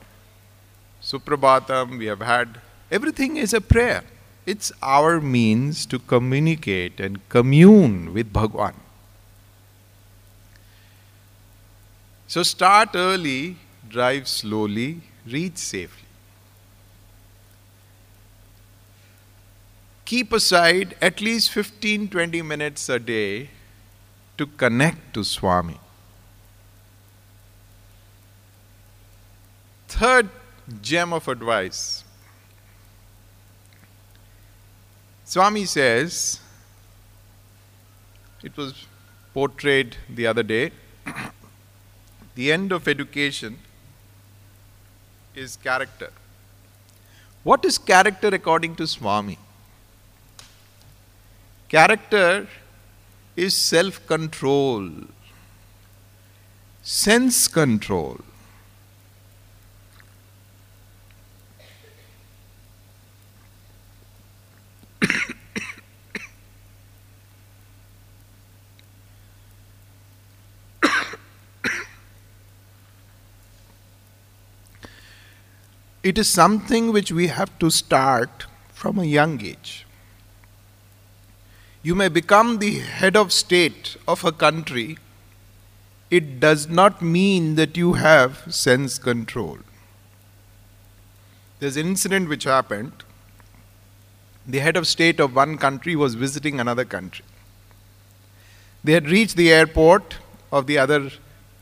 suprabhatam, 1.01 1.97
we 1.97 2.05
have 2.05 2.21
had 2.21 2.61
everything 2.99 3.37
is 3.37 3.53
a 3.53 3.61
prayer. 3.61 4.03
It's 4.45 4.71
our 4.81 5.19
means 5.21 5.85
to 5.87 5.99
communicate 5.99 6.99
and 6.99 7.19
commune 7.29 8.13
with 8.13 8.33
Bhagwan. 8.33 8.75
So 12.27 12.43
start 12.43 12.95
early, 12.95 13.57
drive 13.89 14.27
slowly, 14.27 15.01
reach 15.27 15.57
safely. 15.57 16.10
Keep 20.11 20.33
aside 20.37 20.93
at 21.07 21.21
least 21.25 21.51
15 21.57 22.09
20 22.13 22.41
minutes 22.51 22.89
a 22.95 22.99
day 22.99 23.49
to 24.37 24.45
connect 24.61 25.13
to 25.15 25.21
Swami. 25.23 25.77
Third 29.93 30.31
gem 30.89 31.13
of 31.17 31.29
advice 31.33 32.03
Swami 35.31 35.63
says, 35.63 36.41
it 38.43 38.57
was 38.57 38.73
portrayed 39.33 39.95
the 40.09 40.27
other 40.27 40.43
day, 40.43 40.71
the 42.35 42.51
end 42.51 42.73
of 42.73 42.89
education 42.95 43.55
is 45.45 45.55
character. 45.69 46.11
What 47.43 47.63
is 47.63 47.77
character 47.77 48.27
according 48.39 48.75
to 48.81 48.87
Swami? 48.95 49.37
Character 51.71 52.47
is 53.37 53.55
self 53.55 54.05
control, 54.05 54.91
sense 56.81 57.47
control. 57.47 58.19
it 76.03 76.17
is 76.17 76.27
something 76.27 76.91
which 76.91 77.13
we 77.13 77.27
have 77.27 77.57
to 77.59 77.69
start 77.69 78.45
from 78.73 78.99
a 78.99 79.05
young 79.05 79.39
age. 79.39 79.85
You 81.83 81.95
may 81.95 82.09
become 82.09 82.59
the 82.59 82.77
head 82.79 83.15
of 83.17 83.33
state 83.33 83.97
of 84.07 84.23
a 84.23 84.31
country, 84.31 84.99
it 86.11 86.39
does 86.39 86.69
not 86.69 87.01
mean 87.01 87.55
that 87.55 87.75
you 87.75 87.93
have 87.93 88.53
sense 88.53 88.99
control. 88.99 89.57
There's 91.59 91.77
an 91.77 91.87
incident 91.87 92.29
which 92.29 92.43
happened. 92.43 93.03
The 94.45 94.59
head 94.59 94.77
of 94.77 94.85
state 94.85 95.19
of 95.19 95.35
one 95.35 95.57
country 95.57 95.95
was 95.95 96.13
visiting 96.13 96.59
another 96.59 96.85
country. 96.85 97.25
They 98.83 98.93
had 98.93 99.09
reached 99.09 99.35
the 99.35 99.51
airport 99.51 100.17
of 100.51 100.67
the 100.67 100.77
other 100.77 101.09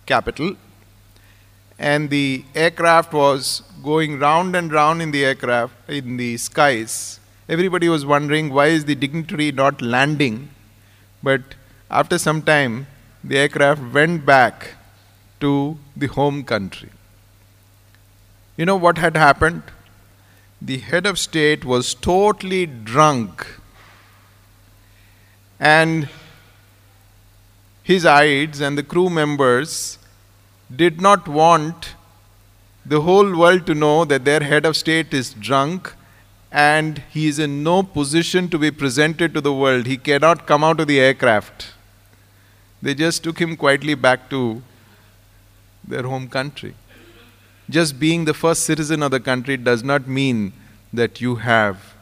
capital, 0.06 0.56
and 1.78 2.10
the 2.10 2.44
aircraft 2.56 3.14
was 3.14 3.64
going 3.82 4.20
round 4.20 4.54
and 4.56 4.72
round 4.72 5.02
in 5.02 5.12
the 5.12 5.24
aircraft 5.24 5.74
in 5.90 6.18
the 6.18 6.36
skies 6.38 7.20
everybody 7.50 7.90
was 7.90 8.06
wondering 8.06 8.54
why 8.54 8.68
is 8.68 8.86
the 8.86 8.96
dignitary 8.96 9.52
not 9.52 9.82
landing. 9.82 10.50
But 11.24 11.42
after 11.90 12.20
some 12.20 12.44
time, 12.44 12.86
the 13.24 13.38
aircraft 13.40 13.82
went 13.92 14.26
back 14.26 14.76
to 15.40 15.78
the 15.98 16.08
home 16.08 16.44
country. 16.44 16.90
You 18.56 18.66
know 18.66 18.76
what 18.76 19.00
had 19.00 19.18
happened? 19.18 19.64
The 20.62 20.78
head 20.78 21.06
of 21.06 21.18
state 21.18 21.66
was 21.66 21.94
totally 21.96 22.66
drunk. 22.66 23.48
And 25.60 26.08
his 27.82 28.06
aides 28.06 28.62
and 28.62 28.78
the 28.78 28.84
crew 28.84 29.10
members 29.10 29.98
did 30.74 31.02
not 31.02 31.28
want 31.28 31.96
the 32.86 33.02
whole 33.02 33.36
world 33.36 33.66
to 33.66 33.74
know 33.74 34.06
that 34.06 34.26
their 34.26 34.42
head 34.42 34.66
of 34.66 34.78
state 34.78 35.14
is 35.14 35.34
drunk 35.34 35.96
and 36.52 37.04
he 37.12 37.28
is 37.28 37.40
in 37.40 37.64
no 37.64 37.84
position 37.84 38.50
to 38.50 38.58
be 38.58 38.72
presented 38.72 39.34
to 39.34 39.42
the 39.42 39.54
world. 39.54 39.86
He 39.86 39.98
cannot 39.98 40.48
come 40.48 40.64
out 40.64 40.80
of 40.80 40.88
the 40.88 41.00
aircraft. 41.00 41.74
They 42.82 42.96
just 42.96 43.24
took 43.24 43.40
him 43.40 43.56
quietly 43.56 43.94
back 43.94 44.30
to 44.30 44.62
their 45.84 46.04
home 46.04 46.28
country. 46.28 46.74
Just 47.70 48.00
being 48.00 48.26
the 48.26 48.34
first 48.34 48.64
citizen 48.64 49.04
of 49.04 49.12
the 49.12 49.20
country 49.20 49.58
does 49.58 49.84
not 49.84 50.08
mean 50.08 50.54
that 50.92 51.22
you 51.22 51.36
have 51.36 51.94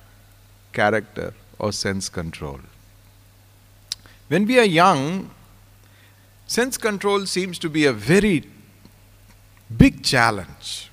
character 0.71 1.33
or 1.59 1.71
sense 1.71 2.07
control. 2.07 2.59
When 4.29 4.45
we 4.45 4.59
are 4.59 4.65
young, 4.65 5.31
sense 6.45 6.77
control 6.77 7.25
seems 7.25 7.59
to 7.59 7.69
be 7.69 7.85
a 7.85 7.93
very 7.93 8.47
big 9.75 10.03
challenge. 10.03 10.86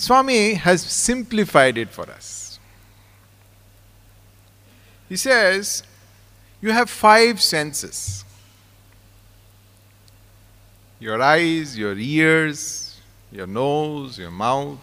Swami 0.00 0.54
has 0.54 0.80
simplified 0.80 1.76
it 1.76 1.90
for 1.90 2.08
us. 2.08 2.58
He 5.10 5.16
says, 5.16 5.82
You 6.62 6.70
have 6.70 6.88
five 6.88 7.42
senses 7.42 8.24
your 10.98 11.20
eyes, 11.20 11.76
your 11.76 11.98
ears, 11.98 12.98
your 13.30 13.46
nose, 13.46 14.18
your 14.18 14.30
mouth. 14.30 14.78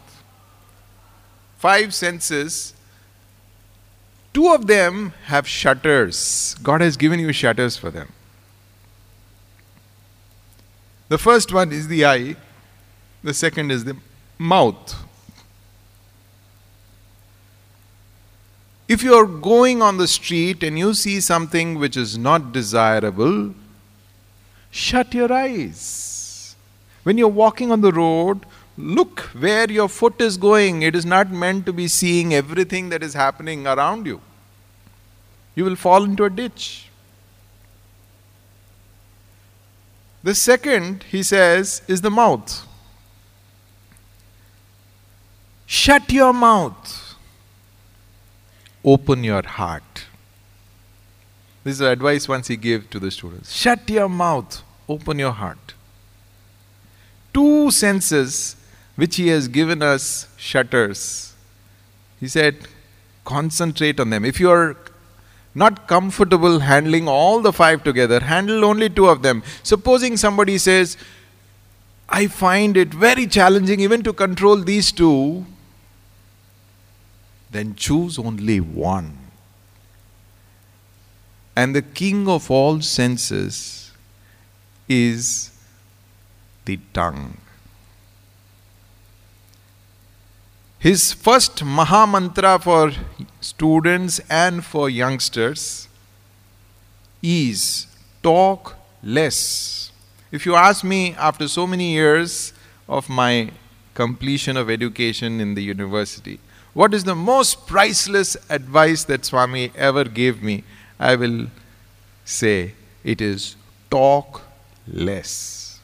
Five 1.57 1.95
senses. 1.95 2.75
Two 4.35 4.53
of 4.53 4.67
them 4.67 5.13
have 5.25 5.47
shutters. 5.47 6.55
God 6.61 6.81
has 6.81 6.95
given 6.95 7.19
you 7.19 7.33
shutters 7.33 7.75
for 7.75 7.89
them. 7.89 8.13
The 11.09 11.17
first 11.17 11.51
one 11.51 11.71
is 11.71 11.87
the 11.87 12.05
eye, 12.05 12.35
the 13.23 13.33
second 13.33 13.71
is 13.71 13.83
the 13.83 13.97
mouth. 14.37 15.06
If 18.87 19.03
you 19.03 19.15
are 19.15 19.25
going 19.25 19.81
on 19.81 19.97
the 19.97 20.07
street 20.07 20.63
and 20.63 20.79
you 20.79 20.93
see 20.93 21.19
something 21.19 21.77
which 21.77 21.97
is 21.97 22.17
not 22.17 22.53
desirable, 22.53 23.53
shut 24.71 25.13
your 25.13 25.31
eyes. 25.31 26.55
When 27.03 27.17
you're 27.17 27.27
walking 27.27 27.71
on 27.71 27.81
the 27.81 27.91
road, 27.91 28.45
look 28.77 29.19
where 29.37 29.69
your 29.69 29.89
foot 29.89 30.21
is 30.21 30.37
going. 30.37 30.83
It 30.83 30.95
is 30.95 31.05
not 31.05 31.29
meant 31.31 31.65
to 31.65 31.73
be 31.73 31.89
seeing 31.89 32.33
everything 32.33 32.87
that 32.89 33.03
is 33.03 33.13
happening 33.13 33.67
around 33.67 34.05
you. 34.05 34.21
You 35.53 35.65
will 35.65 35.75
fall 35.75 36.05
into 36.05 36.23
a 36.23 36.29
ditch. 36.29 36.89
The 40.23 40.35
second, 40.35 41.03
he 41.03 41.23
says, 41.23 41.81
is 41.87 42.01
the 42.01 42.11
mouth. 42.11 42.65
Shut 45.65 46.09
your 46.11 46.31
mouth 46.31 47.06
open 48.83 49.23
your 49.23 49.45
heart. 49.45 50.05
This 51.63 51.73
is 51.73 51.79
the 51.79 51.89
advice 51.89 52.27
once 52.27 52.47
he 52.47 52.55
gave 52.55 52.89
to 52.91 52.99
the 52.99 53.11
students. 53.11 53.53
Shut 53.53 53.89
your 53.89 54.07
mouth, 54.07 54.63
open 54.87 55.19
your 55.19 55.33
heart. 55.33 55.73
Two 57.33 57.71
senses 57.71 58.55
which 58.95 59.17
he 59.17 59.27
has 59.27 59.47
given 59.47 59.81
us 59.81 60.27
shutters. 60.37 61.33
He 62.19 62.27
said, 62.27 62.67
concentrate 63.25 63.99
on 63.99 64.09
them. 64.09 64.25
If 64.25 64.39
you 64.39 64.49
are 64.49 64.77
not 65.53 65.87
comfortable 65.87 66.59
handling 66.59 67.07
all 67.07 67.41
the 67.41 67.51
five 67.51 67.83
together, 67.83 68.19
handle 68.21 68.63
only 68.63 68.89
two 68.89 69.07
of 69.07 69.21
them. 69.21 69.43
Supposing 69.63 70.15
somebody 70.15 70.57
says, 70.57 70.97
I 72.09 72.27
find 72.27 72.77
it 72.77 72.93
very 72.93 73.27
challenging 73.27 73.79
even 73.81 74.03
to 74.03 74.13
control 74.13 74.57
these 74.57 74.91
two, 74.91 75.45
then 77.51 77.75
choose 77.75 78.19
only 78.19 78.59
one. 78.59 79.17
And 81.55 81.75
the 81.75 81.81
king 81.81 82.27
of 82.27 82.51
all 82.51 82.81
senses 82.81 83.91
is 84.87 85.51
the 86.65 86.79
tongue. 86.93 87.37
His 90.79 91.13
first 91.13 91.63
Maha 91.63 92.05
Mantra 92.05 92.59
for 92.59 92.91
students 93.41 94.21
and 94.29 94.63
for 94.63 94.89
youngsters 94.89 95.87
is 97.21 97.87
talk 98.21 98.75
less. 99.01 99.91
If 100.31 100.45
you 100.45 100.55
ask 100.55 100.83
me, 100.83 101.15
after 101.15 101.47
so 101.47 101.65
many 101.65 101.93
years 101.93 102.53
of 102.87 103.09
my 103.09 103.49
completion 103.95 104.55
of 104.55 104.69
education 104.69 105.41
in 105.41 105.55
the 105.55 105.63
university, 105.63 106.39
what 106.77 106.93
is 106.93 107.05
the 107.05 107.15
most 107.15 107.65
priceless 107.65 108.37
advice 108.51 109.03
that 109.05 109.25
Swami 109.25 109.71
ever 109.75 110.03
gave 110.03 110.43
me? 110.43 110.63
I 110.99 111.15
will 111.15 111.47
say 112.23 112.73
it 113.03 113.19
is 113.19 113.55
talk 113.89 114.43
less. 114.87 115.79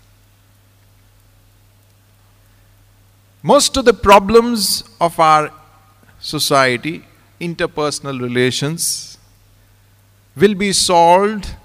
Most 3.41 3.75
of 3.75 3.85
the 3.85 3.93
problems 3.95 4.83
of 5.01 5.19
our 5.19 5.51
society, 6.19 7.03
interpersonal 7.41 8.21
relations, 8.21 9.17
will 10.35 10.53
be 10.53 10.71
solved 10.73 11.55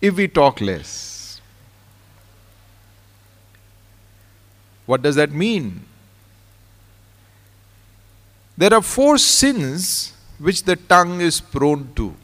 if 0.00 0.16
we 0.16 0.26
talk 0.26 0.60
less. 0.60 1.40
What 4.86 5.02
does 5.02 5.14
that 5.14 5.30
mean? 5.30 5.84
There 8.62 8.74
are 8.74 8.82
four 8.82 9.18
sins 9.18 10.12
which 10.38 10.62
the 10.62 10.76
tongue 10.76 11.20
is 11.20 11.40
prone 11.40 11.92
to. 11.96 12.14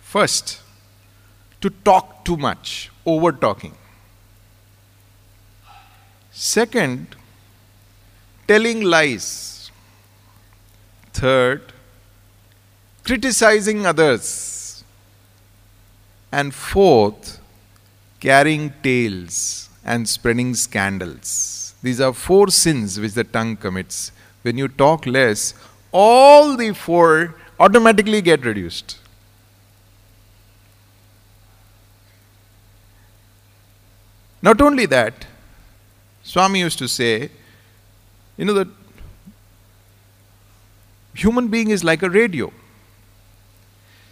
First, 0.00 0.62
to 1.60 1.68
talk 1.68 2.24
too 2.24 2.38
much, 2.38 2.90
over 3.04 3.32
talking. 3.32 3.74
Second, 6.32 7.16
telling 8.48 8.80
lies. 8.80 9.70
Third, 11.12 11.74
criticizing 13.04 13.84
others. 13.84 14.84
And 16.32 16.54
fourth, 16.54 17.40
carrying 18.20 18.72
tales 18.82 19.68
and 19.84 20.08
spreading 20.08 20.54
scandals. 20.54 21.63
These 21.84 22.00
are 22.00 22.14
four 22.14 22.48
sins 22.48 22.98
which 22.98 23.12
the 23.12 23.24
tongue 23.24 23.58
commits. 23.58 24.10
When 24.40 24.56
you 24.56 24.68
talk 24.68 25.04
less, 25.04 25.52
all 25.92 26.56
the 26.56 26.72
four 26.72 27.34
automatically 27.60 28.22
get 28.22 28.42
reduced. 28.42 28.96
Not 34.40 34.62
only 34.62 34.86
that, 34.86 35.26
Swami 36.22 36.60
used 36.60 36.78
to 36.78 36.88
say, 36.88 37.30
you 38.38 38.46
know, 38.46 38.54
that 38.54 38.68
human 41.12 41.48
being 41.48 41.68
is 41.68 41.84
like 41.84 42.02
a 42.02 42.08
radio. 42.08 42.50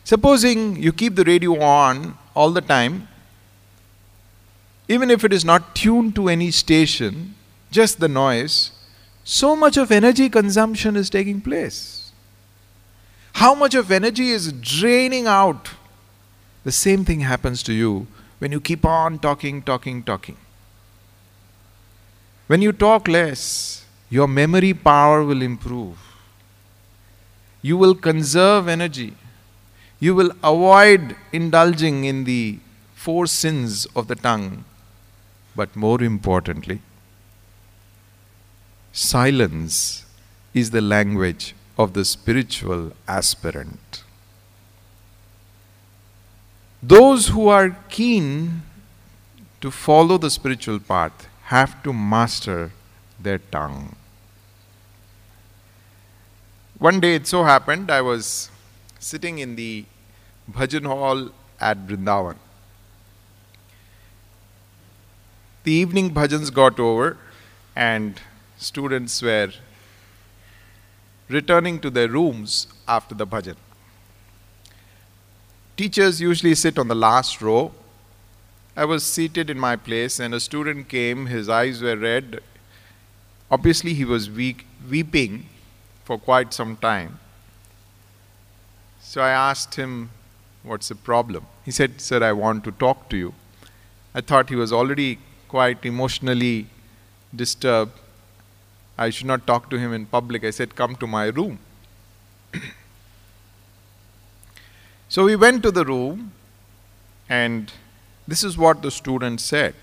Supposing 0.05 0.77
you 0.77 0.93
keep 0.93 1.15
the 1.15 1.25
radio 1.25 1.59
on 1.59 2.19
all 2.35 2.51
the 2.51 2.61
time, 2.61 3.09
even 4.89 5.11
if 5.11 5.25
it 5.25 5.33
is 5.33 5.43
not 5.43 5.75
tuned 5.75 6.15
to 6.17 6.29
any 6.29 6.51
station, 6.51 7.35
just 7.73 7.99
the 7.99 8.09
noise, 8.09 8.71
so 9.25 9.57
much 9.57 9.77
of 9.77 9.91
energy 9.91 10.29
consumption 10.29 10.95
is 10.95 11.11
taking 11.11 11.41
place. 11.41 12.13
How 13.35 13.55
much 13.55 13.75
of 13.75 13.91
energy 13.91 14.31
is 14.31 14.53
draining 14.53 15.27
out? 15.27 15.71
The 16.65 16.73
same 16.73 17.05
thing 17.05 17.21
happens 17.21 17.63
to 17.65 17.73
you 17.73 18.07
when 18.39 18.53
you 18.53 18.61
keep 18.61 18.85
on 18.85 19.19
talking, 19.19 19.63
talking, 19.63 20.03
talking. 20.03 20.37
When 22.47 22.61
you 22.61 22.73
talk 22.73 23.09
less, 23.09 23.85
your 24.11 24.29
memory 24.29 24.75
power 24.75 25.25
will 25.25 25.43
improve. 25.43 25.97
You 27.63 27.77
will 27.77 27.95
conserve 27.95 28.69
energy. 28.69 29.15
You 29.99 30.15
will 30.15 30.33
avoid 30.43 31.17
indulging 31.33 32.05
in 32.05 32.25
the 32.25 32.59
four 32.95 33.27
sins 33.27 33.87
of 33.97 34.09
the 34.09 34.17
tongue. 34.17 34.65
But 35.57 35.75
more 35.77 36.03
importantly, 36.03 36.81
silence 38.93 40.05
is 40.53 40.71
the 40.71 40.81
language 40.83 41.55
of 41.79 41.95
the 41.95 42.05
spiritual 42.05 42.93
aspirant. 43.09 44.05
Those 46.83 47.29
who 47.29 47.49
are 47.49 47.77
keen 47.89 48.63
to 49.61 49.71
follow 49.71 50.19
the 50.19 50.31
spiritual 50.31 50.79
path 50.79 51.29
have 51.45 51.83
to 51.85 51.93
master 51.93 52.73
their 53.19 53.39
tongue. 53.39 53.97
One 56.79 57.01
day 57.01 57.15
it 57.15 57.27
so 57.27 57.45
happened 57.45 57.91
I 57.91 58.03
was 58.03 58.51
sitting 58.99 59.39
in 59.39 59.57
the 59.57 59.85
bhajan 60.51 60.85
hall 60.85 61.31
at 61.61 61.87
Brindavan. 61.87 62.37
The 65.63 65.73
evening 65.73 66.11
bhajans 66.11 66.53
got 66.53 66.81
over 66.81 67.17
and 67.77 68.21
students 68.63 69.21
were 69.21 69.51
returning 71.29 71.81
to 71.81 71.91
their 71.91 72.09
rooms 72.09 72.67
after 72.87 73.15
the 73.15 73.27
bhajan. 73.27 73.57
Teachers 75.77 76.21
usually 76.21 76.55
sit 76.55 76.79
on 76.79 76.89
the 76.89 76.95
last 76.95 77.41
row. 77.43 77.73
I 78.77 78.85
was 78.85 79.05
seated 79.05 79.51
in 79.51 79.59
my 79.59 79.77
place, 79.77 80.21
and 80.21 80.35
a 80.35 80.41
student 80.41 80.89
came. 80.89 81.27
His 81.27 81.49
eyes 81.49 81.83
were 81.83 81.97
red. 81.97 82.41
Obviously, 83.51 83.95
he 83.95 84.05
was 84.05 84.31
weak, 84.31 84.67
weeping 84.89 85.47
for 86.05 86.19
quite 86.19 86.55
some 86.55 86.77
time. 86.77 87.19
So 89.01 89.21
I 89.21 89.31
asked 89.31 89.75
him, 89.75 90.11
What's 90.63 90.89
the 90.89 90.95
problem? 90.95 91.47
He 91.65 91.73
said, 91.73 92.01
Sir, 92.01 92.23
I 92.23 92.33
want 92.33 92.63
to 92.65 92.73
talk 92.73 93.09
to 93.11 93.17
you. 93.17 93.35
I 94.15 94.21
thought 94.21 94.49
he 94.49 94.55
was 94.55 94.73
already 94.73 95.19
quite 95.49 95.85
emotionally 95.85 96.69
disturbed. 97.35 97.99
I 98.99 99.11
should 99.11 99.27
not 99.27 99.47
talk 99.47 99.71
to 99.71 99.79
him 99.79 99.93
in 99.93 100.07
public. 100.07 100.45
I 100.45 100.51
said, 100.51 100.75
Come 100.75 100.97
to 100.97 101.07
my 101.07 101.27
room. 101.27 101.59
So 105.13 105.25
we 105.25 105.37
went 105.37 105.63
to 105.65 105.71
the 105.71 105.85
room, 105.85 106.33
and 107.29 107.71
this 108.27 108.43
is 108.43 108.57
what 108.57 108.81
the 108.81 108.91
student 108.91 109.43
said. 109.43 109.75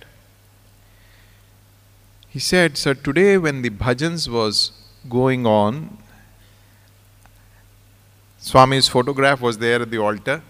He 2.29 2.39
said, 2.39 2.79
Sir, 2.79 2.95
today 2.95 3.37
when 3.37 3.61
the 3.61 3.69
bhajans 3.69 4.27
was 4.27 4.71
going 5.07 5.45
on, 5.45 5.99
Swami's 8.39 8.87
photograph 8.87 9.39
was 9.39 9.59
there 9.59 9.83
at 9.83 9.91
the 9.91 9.99
altar. 9.99 10.41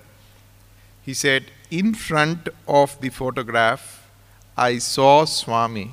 He 1.02 1.14
said, 1.14 1.52
In 1.70 1.94
front 1.94 2.48
of 2.66 3.02
the 3.02 3.10
photograph, 3.10 4.10
I 4.56 4.78
saw 4.78 5.26
Swami 5.26 5.92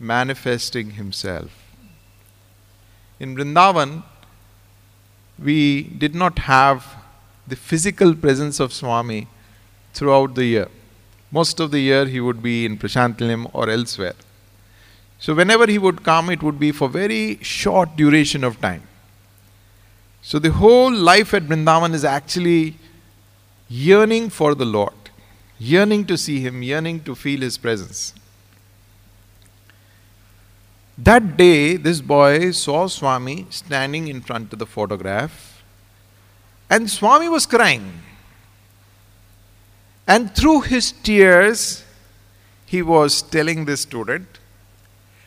manifesting 0.00 0.90
himself. 1.02 1.59
In 3.20 3.36
Vrindavan, 3.36 4.02
we 5.38 5.82
did 5.82 6.14
not 6.14 6.38
have 6.38 6.96
the 7.46 7.54
physical 7.54 8.14
presence 8.14 8.58
of 8.60 8.72
Swami 8.72 9.28
throughout 9.92 10.34
the 10.34 10.44
year. 10.44 10.68
Most 11.30 11.60
of 11.60 11.70
the 11.70 11.80
year 11.80 12.06
he 12.06 12.18
would 12.18 12.42
be 12.42 12.64
in 12.64 12.78
Prasanthi 12.78 13.18
Nilayam 13.18 13.50
or 13.52 13.68
elsewhere. 13.68 14.14
So 15.18 15.34
whenever 15.34 15.66
he 15.66 15.78
would 15.78 16.02
come, 16.02 16.30
it 16.30 16.42
would 16.42 16.58
be 16.58 16.72
for 16.72 16.88
very 16.88 17.38
short 17.42 17.94
duration 17.94 18.42
of 18.42 18.58
time. 18.60 18.82
So 20.22 20.38
the 20.38 20.50
whole 20.50 20.92
life 20.92 21.34
at 21.34 21.42
Vrindavan 21.42 21.92
is 21.92 22.04
actually 22.04 22.76
yearning 23.68 24.30
for 24.30 24.54
the 24.54 24.64
Lord, 24.64 24.94
yearning 25.58 26.06
to 26.06 26.16
see 26.16 26.40
Him, 26.40 26.62
yearning 26.62 27.04
to 27.04 27.14
feel 27.14 27.40
His 27.40 27.58
presence. 27.58 28.14
That 31.02 31.38
day, 31.38 31.78
this 31.78 32.02
boy 32.02 32.50
saw 32.50 32.86
Swami 32.86 33.46
standing 33.48 34.08
in 34.08 34.20
front 34.20 34.52
of 34.52 34.58
the 34.58 34.66
photograph 34.66 35.62
and 36.68 36.90
Swami 36.90 37.26
was 37.26 37.46
crying. 37.46 38.02
And 40.06 40.34
through 40.34 40.62
his 40.62 40.92
tears, 40.92 41.84
he 42.66 42.82
was 42.82 43.22
telling 43.22 43.64
this 43.64 43.80
student, 43.80 44.40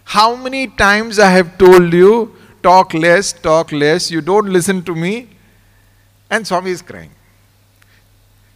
How 0.03 0.35
many 0.35 0.67
times 0.67 1.17
I 1.17 1.31
have 1.31 1.57
told 1.57 1.91
you, 1.91 2.35
talk 2.61 2.93
less, 2.93 3.33
talk 3.33 3.71
less, 3.71 4.11
you 4.11 4.21
don't 4.21 4.53
listen 4.53 4.83
to 4.83 4.93
me. 4.93 5.29
And 6.29 6.45
Swami 6.45 6.69
is 6.69 6.83
crying. 6.83 7.11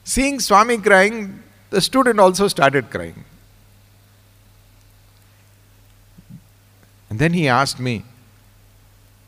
Seeing 0.03 0.39
Swami 0.39 0.77
crying, 0.77 1.41
the 1.71 1.81
student 1.81 2.19
also 2.19 2.47
started 2.47 2.91
crying. 2.91 3.25
And 7.17 7.21
then 7.23 7.33
he 7.33 7.47
asked 7.47 7.79
me, 7.79 8.03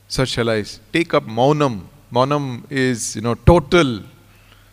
Sir, 0.07 0.23
shall 0.27 0.47
I 0.51 0.63
take 0.93 1.15
up 1.15 1.23
Maunam 1.23 1.87
Maunam 2.13 2.63
is, 2.69 3.15
you 3.15 3.23
know, 3.23 3.33
total 3.33 4.03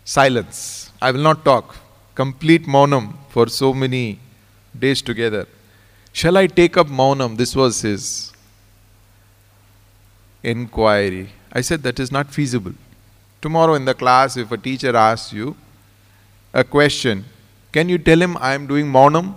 silence. 0.05 0.91
I 1.01 1.13
will 1.13 1.23
not 1.23 1.43
talk. 1.43 1.77
complete 2.15 2.67
Maunam 2.75 3.05
for 3.31 3.47
so 3.49 3.73
many 3.73 4.19
days 4.79 5.01
together. 5.01 5.47
Shall 6.13 6.37
I 6.37 6.47
take 6.47 6.77
up 6.77 6.89
Maunam? 6.89 7.39
This 7.39 7.57
was 7.57 7.81
his 7.81 8.05
inquiry. 10.43 11.31
I 11.51 11.63
said, 11.63 11.83
That 11.85 11.99
is 11.99 12.13
not 12.13 12.31
feasible. 12.39 12.75
Tomorrow 13.41 13.77
in 13.81 13.87
the 13.87 13.95
class, 13.95 14.37
if 14.37 14.53
a 14.53 14.59
teacher 14.59 14.95
asks 14.95 15.33
you 15.33 15.57
a 16.53 16.65
question, 16.65 17.25
can 17.73 17.89
you 17.89 17.97
tell 17.97 18.21
him 18.21 18.37
I 18.51 18.53
am 18.53 18.67
doing 18.67 18.87
Maunam? 18.99 19.37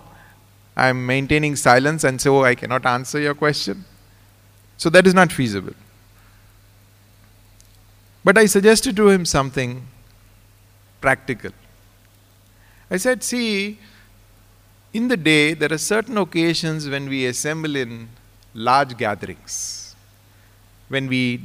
I 0.76 0.88
am 0.88 1.06
maintaining 1.06 1.56
silence 1.56 2.04
and 2.04 2.22
so 2.22 2.44
I 2.44 2.56
cannot 2.56 2.86
answer 2.86 3.20
your 3.20 3.36
question? 3.36 3.86
So 4.78 4.90
that 4.90 5.06
is 5.06 5.14
not 5.14 5.32
feasible. 5.32 5.74
But 8.24 8.38
I 8.38 8.46
suggested 8.46 8.96
to 8.98 9.10
him 9.10 9.26
something 9.26 9.86
practical. 11.02 11.52
I 12.92 12.98
said, 12.98 13.24
See, 13.24 13.80
in 14.94 15.08
the 15.08 15.18
day, 15.18 15.54
there 15.54 15.72
are 15.72 15.78
certain 15.78 16.18
occasions 16.18 16.90
when 16.90 17.08
we 17.08 17.26
assemble 17.26 17.76
in 17.76 18.10
large 18.54 18.98
gatherings. 18.98 19.96
When 20.88 21.08
we 21.08 21.42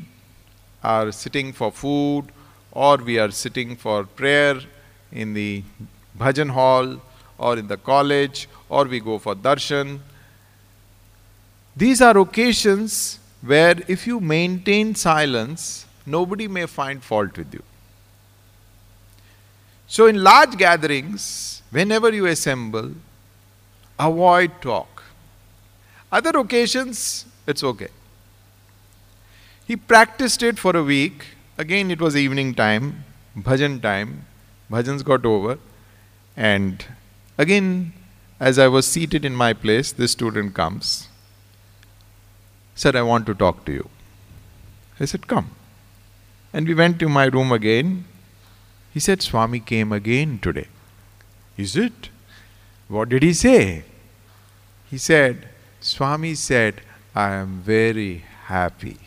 are 0.82 1.12
sitting 1.12 1.52
for 1.52 1.70
food 1.70 2.26
or 2.72 2.96
we 2.96 3.18
are 3.18 3.30
sitting 3.30 3.76
for 3.76 4.04
prayer 4.04 4.60
in 5.12 5.34
the 5.34 5.62
bhajan 6.18 6.50
hall 6.50 7.00
or 7.38 7.58
in 7.58 7.68
the 7.68 7.76
college 7.76 8.48
or 8.74 8.84
we 8.94 9.00
go 9.08 9.18
for 9.18 9.34
darshan. 9.46 9.98
These 11.76 12.00
are 12.00 12.16
occasions 12.18 13.18
where 13.52 13.76
if 13.94 14.06
you 14.06 14.20
maintain 14.20 14.94
silence, 14.94 15.86
nobody 16.06 16.48
may 16.48 16.66
find 16.66 17.02
fault 17.02 17.38
with 17.38 17.54
you. 17.54 17.62
So, 19.86 20.06
in 20.06 20.22
large 20.22 20.56
gatherings, 20.56 21.62
whenever 21.70 22.12
you 22.12 22.26
assemble, 22.26 22.92
avoid 23.98 24.60
talk. 24.60 25.02
Other 26.10 26.38
occasions, 26.38 27.26
it's 27.46 27.62
okay. 27.62 27.92
He 29.66 29.76
practiced 29.76 30.42
it 30.42 30.58
for 30.58 30.76
a 30.76 30.82
week. 30.82 31.26
Again, 31.58 31.90
it 31.90 32.00
was 32.00 32.16
evening 32.16 32.54
time, 32.54 33.04
bhajan 33.36 33.80
time. 33.82 34.24
Bhajans 34.70 35.04
got 35.04 35.24
over. 35.24 35.58
And 36.36 36.84
again, 37.38 37.92
as 38.48 38.58
I 38.58 38.68
was 38.68 38.86
seated 38.86 39.24
in 39.24 39.34
my 39.34 39.52
place, 39.54 39.90
this 39.90 40.12
student 40.12 40.52
comes. 40.54 41.08
Said, 42.74 42.94
I 42.94 43.02
want 43.10 43.24
to 43.26 43.34
talk 43.42 43.64
to 43.64 43.72
you. 43.72 43.88
I 45.00 45.06
said, 45.06 45.26
Come. 45.26 45.50
And 46.52 46.68
we 46.68 46.74
went 46.74 46.98
to 46.98 47.08
my 47.08 47.24
room 47.24 47.52
again. 47.52 48.04
He 48.92 49.00
said, 49.00 49.22
Swami 49.22 49.60
came 49.60 49.92
again 49.92 50.38
today. 50.40 50.66
Is 51.56 51.74
it? 51.74 52.10
What 52.88 53.08
did 53.08 53.22
he 53.22 53.32
say? 53.32 53.84
He 54.90 54.98
said, 54.98 55.48
Swami 55.80 56.34
said, 56.34 56.82
I 57.14 57.30
am 57.30 57.60
very 57.62 58.24
happy. 58.52 58.98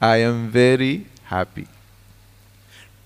I 0.00 0.16
am 0.16 0.48
very 0.48 1.06
happy. 1.36 1.68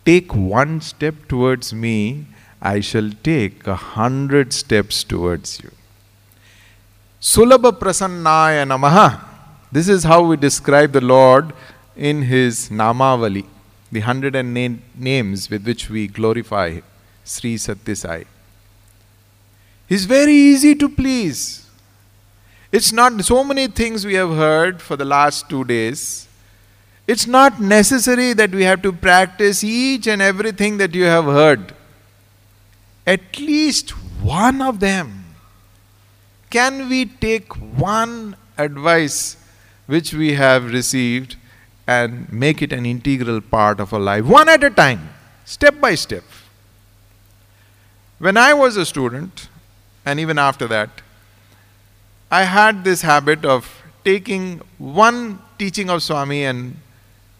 Take 0.06 0.34
one 0.34 0.80
step 0.80 1.28
towards 1.28 1.74
me, 1.74 2.26
I 2.60 2.80
shall 2.80 3.10
take 3.22 3.66
a 3.66 3.76
hundred 3.76 4.52
steps 4.52 5.04
towards 5.04 5.60
you. 5.62 5.70
Sulabha 7.20 7.72
Prasannaya 7.72 8.66
Namaha. 8.66 9.24
This 9.70 9.88
is 9.88 10.04
how 10.04 10.22
we 10.22 10.36
describe 10.36 10.92
the 10.92 11.00
Lord 11.00 11.52
in 11.96 12.22
his 12.22 12.68
Namavali, 12.68 13.44
the 13.92 14.00
hundred 14.00 14.34
and 14.34 14.54
na- 14.54 14.78
names 14.96 15.50
with 15.50 15.66
which 15.66 15.90
we 15.90 16.06
glorify 16.06 16.80
Sri 17.24 17.56
Satyasai. 17.56 18.24
He's 19.88 20.04
very 20.04 20.34
easy 20.34 20.74
to 20.74 20.88
please. 20.88 21.66
It's 22.70 22.92
not 22.92 23.24
so 23.24 23.42
many 23.42 23.66
things 23.68 24.04
we 24.04 24.14
have 24.14 24.30
heard 24.30 24.82
for 24.82 24.96
the 24.96 25.04
last 25.04 25.48
two 25.48 25.64
days. 25.64 26.28
It's 27.06 27.26
not 27.26 27.60
necessary 27.60 28.34
that 28.34 28.50
we 28.50 28.64
have 28.64 28.82
to 28.82 28.92
practice 28.92 29.64
each 29.64 30.06
and 30.06 30.20
everything 30.20 30.76
that 30.76 30.94
you 30.94 31.04
have 31.04 31.24
heard. 31.24 31.74
At 33.14 33.38
least 33.38 33.90
one 34.22 34.60
of 34.60 34.80
them. 34.80 35.24
Can 36.50 36.88
we 36.88 37.06
take 37.06 37.52
one 37.88 38.36
advice 38.56 39.20
which 39.86 40.12
we 40.12 40.34
have 40.34 40.72
received 40.72 41.36
and 41.86 42.30
make 42.30 42.60
it 42.60 42.72
an 42.72 42.84
integral 42.84 43.40
part 43.40 43.80
of 43.80 43.94
our 43.94 44.00
life, 44.00 44.24
one 44.26 44.48
at 44.48 44.62
a 44.62 44.68
time, 44.68 45.08
step 45.46 45.80
by 45.80 45.94
step. 45.94 46.24
When 48.18 48.36
I 48.36 48.52
was 48.52 48.76
a 48.76 48.84
student, 48.84 49.48
and 50.04 50.20
even 50.20 50.38
after 50.38 50.66
that, 50.68 51.00
I 52.30 52.42
had 52.42 52.84
this 52.84 53.00
habit 53.00 53.46
of 53.46 53.82
taking 54.04 54.60
one 54.76 55.38
teaching 55.58 55.88
of 55.88 56.02
Swami 56.02 56.44
and 56.44 56.76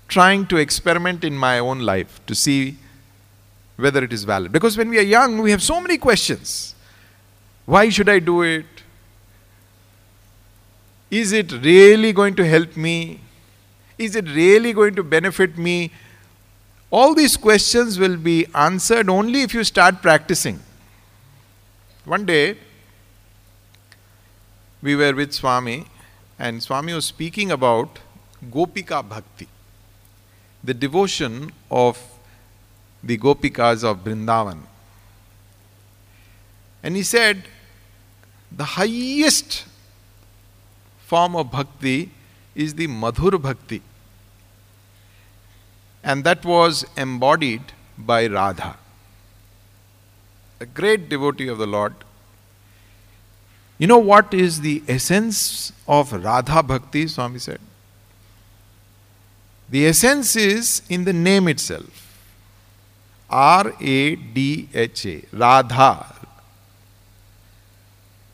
trying 0.08 0.46
to 0.46 0.56
experiment 0.56 1.24
in 1.24 1.36
my 1.36 1.58
own 1.58 1.80
life 1.80 2.20
to 2.26 2.34
see 2.34 2.78
whether 3.78 4.02
it 4.02 4.12
is 4.12 4.24
valid. 4.24 4.52
Because 4.52 4.76
when 4.76 4.90
we 4.90 4.98
are 4.98 5.08
young, 5.16 5.38
we 5.38 5.52
have 5.52 5.62
so 5.62 5.80
many 5.80 5.96
questions. 5.96 6.74
Why 7.64 7.88
should 7.88 8.08
I 8.08 8.18
do 8.18 8.42
it? 8.42 8.66
Is 11.10 11.32
it 11.32 11.52
really 11.52 12.12
going 12.12 12.34
to 12.34 12.46
help 12.46 12.76
me? 12.76 13.20
Is 13.96 14.16
it 14.16 14.28
really 14.28 14.72
going 14.72 14.94
to 14.96 15.02
benefit 15.02 15.56
me? 15.56 15.92
All 16.90 17.14
these 17.14 17.36
questions 17.36 17.98
will 17.98 18.16
be 18.16 18.46
answered 18.54 19.08
only 19.08 19.42
if 19.42 19.54
you 19.54 19.62
start 19.62 20.02
practicing. 20.02 20.60
One 22.04 22.26
day, 22.26 22.56
we 24.82 24.96
were 24.96 25.14
with 25.14 25.32
Swami, 25.32 25.86
and 26.38 26.62
Swami 26.62 26.94
was 26.94 27.04
speaking 27.04 27.50
about 27.50 27.98
Gopika 28.50 29.06
Bhakti, 29.08 29.48
the 30.64 30.74
devotion 30.74 31.52
of 31.70 32.17
the 33.02 33.16
Gopikas 33.18 33.84
of 33.84 34.04
Brindavan. 34.04 34.58
And 36.82 36.96
he 36.96 37.02
said, 37.02 37.44
the 38.50 38.64
highest 38.64 39.66
form 41.06 41.36
of 41.36 41.50
bhakti 41.50 42.10
is 42.54 42.74
the 42.74 42.86
Madhur 42.86 43.40
Bhakti. 43.40 43.82
And 46.02 46.24
that 46.24 46.44
was 46.44 46.86
embodied 46.96 47.62
by 47.96 48.26
Radha, 48.26 48.76
a 50.60 50.66
great 50.66 51.08
devotee 51.08 51.48
of 51.48 51.58
the 51.58 51.66
Lord. 51.66 51.94
You 53.78 53.86
know 53.86 53.98
what 53.98 54.32
is 54.34 54.60
the 54.60 54.82
essence 54.88 55.72
of 55.86 56.12
Radha 56.12 56.62
Bhakti? 56.62 57.06
Swami 57.06 57.38
said. 57.38 57.60
The 59.68 59.86
essence 59.86 60.34
is 60.34 60.82
in 60.88 61.04
the 61.04 61.12
name 61.12 61.46
itself. 61.48 62.07
R 63.30 63.72
A 63.80 64.16
D 64.16 64.68
H 64.74 65.06
A. 65.06 65.22
Radha. 65.32 66.14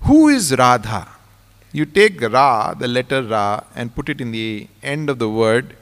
Who 0.03 0.29
is 0.29 0.57
Radha? 0.57 1.09
You 1.73 1.85
take 1.87 2.21
Ra, 2.21 2.75
the 2.75 2.87
letter 2.87 3.23
Ra, 3.23 3.65
and 3.75 3.95
put 3.95 4.09
it 4.09 4.21
in 4.21 4.31
the 4.31 4.69
end 4.83 5.11
of 5.11 5.19
the 5.19 5.29
word, 5.29 5.77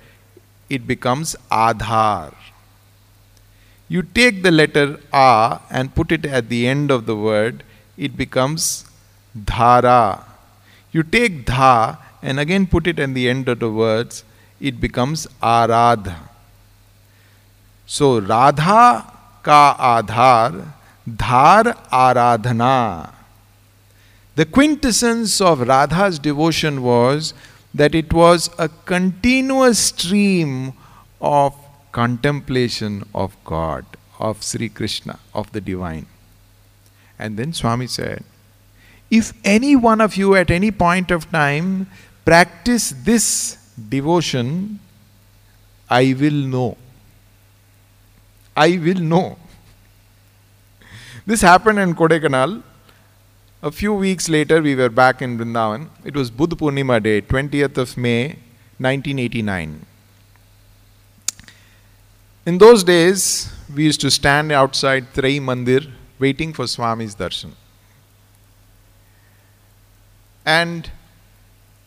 it 0.70 0.87
becomes 0.87 1.37
Adhar. 1.51 2.33
You 3.88 4.03
take 4.03 4.42
the 4.42 4.51
letter 4.51 4.98
A 5.12 5.61
and 5.70 5.94
put 5.94 6.12
it 6.12 6.25
at 6.25 6.48
the 6.48 6.66
end 6.66 6.90
of 6.90 7.05
the 7.05 7.14
word, 7.14 7.62
it 7.98 8.16
becomes 8.16 8.87
Dhara. 9.37 10.25
You 10.92 11.03
take 11.03 11.44
Dha 11.44 11.98
and 12.22 12.40
again 12.40 12.66
put 12.66 12.87
it 12.87 12.98
at 12.98 13.12
the 13.12 13.29
end 13.29 13.48
of 13.48 13.59
the 13.59 13.70
words, 13.70 14.25
it 14.61 14.81
becomes 14.81 15.27
Aradha. 15.42 16.32
So 17.87 18.21
Radha 18.21 19.12
ka 19.42 19.77
Adhar, 19.79 20.73
Dhar 21.09 21.77
Aradhana. 21.90 23.12
The 24.35 24.47
quintessence 24.47 25.40
of 25.40 25.61
Radha's 25.61 26.18
devotion 26.18 26.83
was 26.83 27.35
that 27.75 27.95
it 27.95 28.12
was 28.12 28.49
a 28.59 28.68
continuous 28.68 29.79
stream 29.79 30.73
of 31.21 31.55
contemplation 31.92 33.05
of 33.14 33.37
God, 33.45 33.85
of 34.18 34.42
Sri 34.42 34.68
Krishna, 34.68 35.18
of 35.35 35.53
the 35.53 35.61
divine. 35.61 36.07
And 37.18 37.38
then 37.38 37.53
Swami 37.53 37.87
said, 37.87 38.25
if 39.11 39.33
any 39.45 39.77
one 39.77 40.01
of 40.01 40.16
you 40.16 40.35
at 40.35 40.51
any 40.51 40.71
point 40.71 41.11
of 41.11 41.31
time 41.31 41.87
practice 42.25 42.95
this 43.05 43.59
devotion, 43.88 44.81
I 45.90 46.16
will 46.18 46.33
know. 46.33 46.79
I 48.57 48.79
will 48.79 49.01
know. 49.01 49.38
This 51.27 51.41
happened 51.41 51.79
in 51.79 51.95
Kodaikanal 51.95 52.62
a 53.65 53.71
few 53.71 53.95
weeks 53.95 54.29
later, 54.29 54.61
we 54.61 54.75
were 54.75 54.88
back 54.88 55.23
in 55.23 55.38
Vrindavan. 55.38 55.88
It 56.05 56.17
was 56.17 56.33
Buddha 56.33 56.57
Purnima 56.57 57.01
Day, 57.01 57.23
20th 57.23 57.79
of 57.79 57.97
May, 57.97 58.31
1989. 58.79 59.87
In 62.45 62.59
those 62.59 62.83
days, 62.83 63.53
we 63.73 63.85
used 63.85 64.01
to 64.01 64.11
stand 64.11 64.51
outside 64.51 65.15
Trayee 65.15 65.38
Mandir 65.41 65.88
waiting 66.19 66.53
for 66.53 66.65
Swami's 66.65 67.15
darshan. 67.15 67.53
And 70.45 70.91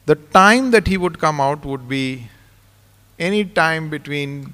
the 0.06 0.15
time 0.15 0.71
that 0.71 0.88
he 0.88 0.95
would 0.95 1.19
come 1.19 1.41
out 1.41 1.65
would 1.65 1.89
be 1.89 2.30
any 3.19 3.43
time 3.43 3.89
between 3.89 4.54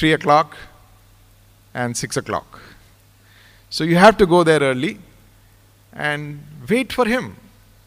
3 0.00 0.14
o'clock 0.14 0.56
and 1.74 1.94
6 1.94 2.16
o'clock. 2.16 2.60
So 3.68 3.84
you 3.84 3.96
have 3.96 4.16
to 4.16 4.26
go 4.26 4.42
there 4.42 4.60
early 4.60 4.98
and 5.92 6.42
wait 6.68 6.90
for 6.92 7.04
him. 7.04 7.36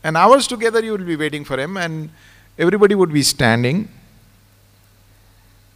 And 0.03 0.15
hours 0.15 0.45
together 0.47 0.83
you 0.83 0.91
will 0.91 1.05
be 1.05 1.15
waiting 1.15 1.43
for 1.43 1.57
him, 1.59 1.75
and 1.75 2.11
everybody 2.59 2.93
would 2.93 3.11
be 3.11 3.23
standing. 3.23 3.89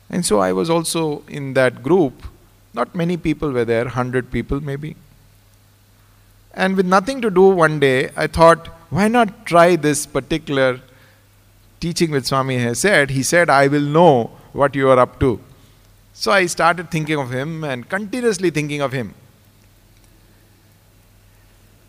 And 0.10 0.26
so 0.26 0.40
I 0.40 0.54
was 0.54 0.70
also 0.70 1.24
in 1.28 1.54
that 1.56 1.82
group. 1.82 2.14
Not 2.74 2.94
many 2.94 3.18
people 3.18 3.52
were 3.52 3.66
there, 3.66 3.86
100 3.86 4.30
people 4.30 4.62
maybe. 4.62 4.96
And 6.54 6.76
with 6.76 6.86
nothing 6.86 7.20
to 7.22 7.32
do 7.32 7.50
one 7.50 7.80
day, 7.80 8.12
I 8.16 8.28
thought, 8.28 8.68
why 8.90 9.08
not 9.08 9.46
try 9.46 9.76
this 9.76 10.06
particular 10.06 10.82
teaching 11.80 12.12
which 12.12 12.26
Swami 12.26 12.58
has 12.60 12.80
said? 12.80 13.10
He 13.10 13.24
said, 13.24 13.50
I 13.50 13.68
will 13.68 13.90
know 13.98 14.32
what 14.54 14.76
you 14.76 14.90
are 14.90 15.00
up 15.00 15.20
to. 15.22 15.40
So 16.20 16.32
I 16.32 16.48
started 16.48 16.90
thinking 16.90 17.20
of 17.20 17.32
him 17.32 17.64
and 17.64 17.88
continuously 17.88 18.50
thinking 18.50 18.82
of 18.82 18.92
him. 18.92 19.14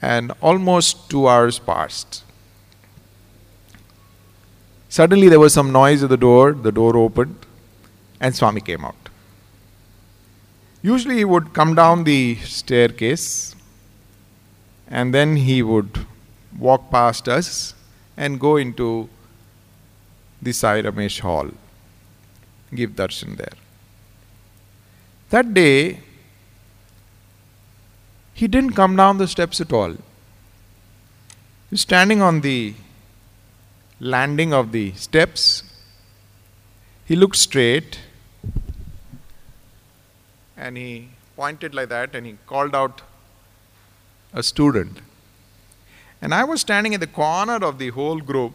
And 0.03 0.33
almost 0.43 1.09
two 1.09 1.27
hours 1.27 1.59
passed. 1.59 2.25
Suddenly 4.91 5.31
there 5.31 5.41
was 5.41 5.55
some 5.55 5.73
noise 5.73 6.03
at 6.03 6.11
the 6.11 6.19
door, 6.19 6.53
the 6.53 6.71
door 6.71 6.95
opened, 6.99 7.47
and 8.21 8.37
Swami 8.37 8.61
came 8.61 8.85
out. 8.85 9.09
Usually 10.83 11.17
he 11.17 11.25
would 11.25 11.55
come 11.55 11.75
down 11.75 12.05
the 12.05 12.35
staircase 12.45 13.57
and 14.89 15.15
then 15.15 15.37
he 15.37 15.63
would 15.63 16.05
walk 16.59 16.91
past 16.91 17.29
us 17.29 17.73
and 18.15 18.39
go 18.39 18.59
into 18.59 19.09
the 20.43 20.53
Sai 20.53 20.83
Ramesh 20.83 21.21
hall, 21.21 21.49
give 22.75 22.91
darshan 22.91 23.39
there. 23.39 23.68
That 25.31 25.53
day, 25.53 26.01
he 28.33 28.49
didn't 28.49 28.73
come 28.73 28.97
down 28.97 29.19
the 29.19 29.29
steps 29.29 29.61
at 29.61 29.73
all. 29.73 29.93
He 29.93 31.73
was 31.73 31.83
standing 31.83 32.23
on 32.23 32.41
the 32.41 32.75
landing 34.01 34.55
of 34.55 34.73
the 34.73 34.93
steps. 34.93 35.65
He 37.05 37.17
looked 37.17 37.37
straight 37.37 37.99
and 40.57 40.77
he 40.77 41.11
pointed 41.37 41.75
like 41.75 41.91
that 41.91 42.15
and 42.15 42.25
he 42.25 42.39
called 42.47 42.75
out 42.75 43.03
a 44.33 44.43
student. 44.43 45.01
And 46.23 46.35
I 46.35 46.45
was 46.45 46.63
standing 46.63 46.95
at 46.95 47.01
the 47.01 47.07
corner 47.07 47.57
of 47.57 47.79
the 47.79 47.91
whole 47.91 48.21
group. 48.21 48.55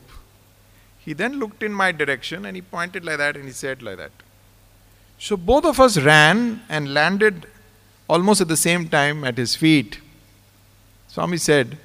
He 0.98 1.14
then 1.14 1.40
looked 1.40 1.62
in 1.62 1.74
my 1.74 1.92
direction 1.92 2.46
and 2.46 2.56
he 2.56 2.62
pointed 2.62 3.06
like 3.06 3.18
that 3.18 3.36
and 3.36 3.46
he 3.46 3.52
said 3.52 3.82
like 3.84 3.98
that. 3.98 4.12
So 5.20 5.38
both 5.38 5.66
of 5.66 5.80
us 5.80 5.98
ran 5.98 6.62
and 6.70 6.94
landed 6.94 7.48
almost 8.10 8.42
at 8.42 8.48
the 8.48 8.58
same 8.58 8.90
time 8.90 9.24
at 9.24 9.38
his 9.38 9.56
feet. 9.56 10.00
Swami 11.08 11.38
said, 11.38 11.78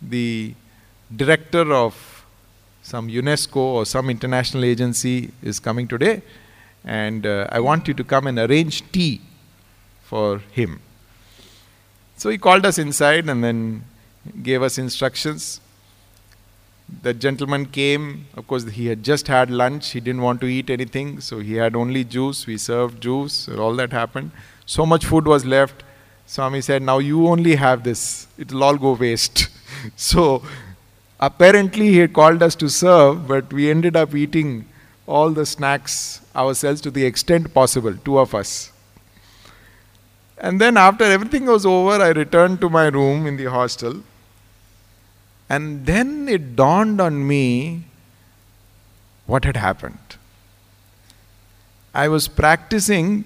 The 0.00 0.54
director 1.14 1.72
of 1.72 2.24
some 2.82 3.08
UNESCO 3.08 3.56
or 3.56 3.86
some 3.86 4.10
international 4.10 4.64
agency 4.64 5.32
is 5.42 5.58
coming 5.58 5.88
today, 5.88 6.22
and 6.84 7.24
uh, 7.24 7.46
I 7.50 7.60
want 7.60 7.88
you 7.88 7.94
to 7.94 8.04
come 8.04 8.26
and 8.26 8.38
arrange 8.38 8.82
tea 8.92 9.20
for 10.02 10.38
him. 10.50 10.80
So 12.18 12.30
he 12.30 12.38
called 12.38 12.66
us 12.66 12.78
inside 12.78 13.28
and 13.28 13.42
then 13.42 13.84
gave 14.42 14.62
us 14.62 14.78
instructions. 14.78 15.61
The 17.00 17.14
gentleman 17.14 17.66
came, 17.66 18.26
of 18.36 18.46
course, 18.46 18.64
he 18.64 18.86
had 18.86 19.02
just 19.02 19.26
had 19.26 19.50
lunch, 19.50 19.90
he 19.90 20.00
didn't 20.00 20.20
want 20.20 20.40
to 20.42 20.46
eat 20.46 20.68
anything, 20.68 21.20
so 21.20 21.38
he 21.38 21.54
had 21.54 21.74
only 21.74 22.04
juice. 22.04 22.46
We 22.46 22.58
served 22.58 23.00
juice, 23.00 23.48
all 23.48 23.74
that 23.76 23.92
happened. 23.92 24.30
So 24.66 24.84
much 24.84 25.06
food 25.06 25.26
was 25.26 25.44
left. 25.44 25.82
Swami 26.26 26.60
said, 26.60 26.82
Now 26.82 26.98
you 26.98 27.26
only 27.28 27.54
have 27.56 27.82
this, 27.82 28.26
it 28.36 28.52
will 28.52 28.64
all 28.64 28.76
go 28.76 28.92
waste. 28.92 29.48
so 29.96 30.42
apparently 31.18 31.88
he 31.88 31.98
had 31.98 32.12
called 32.12 32.42
us 32.42 32.54
to 32.56 32.68
serve, 32.68 33.26
but 33.26 33.52
we 33.52 33.70
ended 33.70 33.96
up 33.96 34.14
eating 34.14 34.66
all 35.06 35.30
the 35.30 35.46
snacks 35.46 36.20
ourselves 36.36 36.80
to 36.82 36.90
the 36.90 37.04
extent 37.04 37.52
possible, 37.54 37.94
two 38.04 38.18
of 38.18 38.34
us. 38.34 38.70
And 40.38 40.60
then 40.60 40.76
after 40.76 41.04
everything 41.04 41.46
was 41.46 41.64
over, 41.64 42.02
I 42.02 42.08
returned 42.08 42.60
to 42.60 42.68
my 42.68 42.88
room 42.88 43.26
in 43.26 43.36
the 43.36 43.46
hostel. 43.46 44.02
And 45.54 45.84
then 45.84 46.28
it 46.34 46.56
dawned 46.56 46.98
on 46.98 47.26
me 47.28 47.84
what 49.26 49.44
had 49.44 49.58
happened. 49.58 50.16
I 51.94 52.08
was 52.08 52.26
practicing 52.26 53.24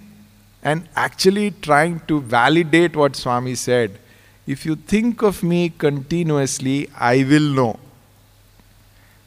and 0.61 0.89
actually 0.97 1.53
trying 1.67 2.01
to 2.09 2.21
validate 2.21 2.97
what 2.97 3.15
Swami 3.15 3.55
said. 3.55 4.01
If 4.45 4.67
you 4.67 4.75
think 4.75 5.23
of 5.23 5.45
me 5.45 5.69
continuously, 5.69 6.91
I 6.99 7.23
will 7.23 7.49
know. 7.61 7.79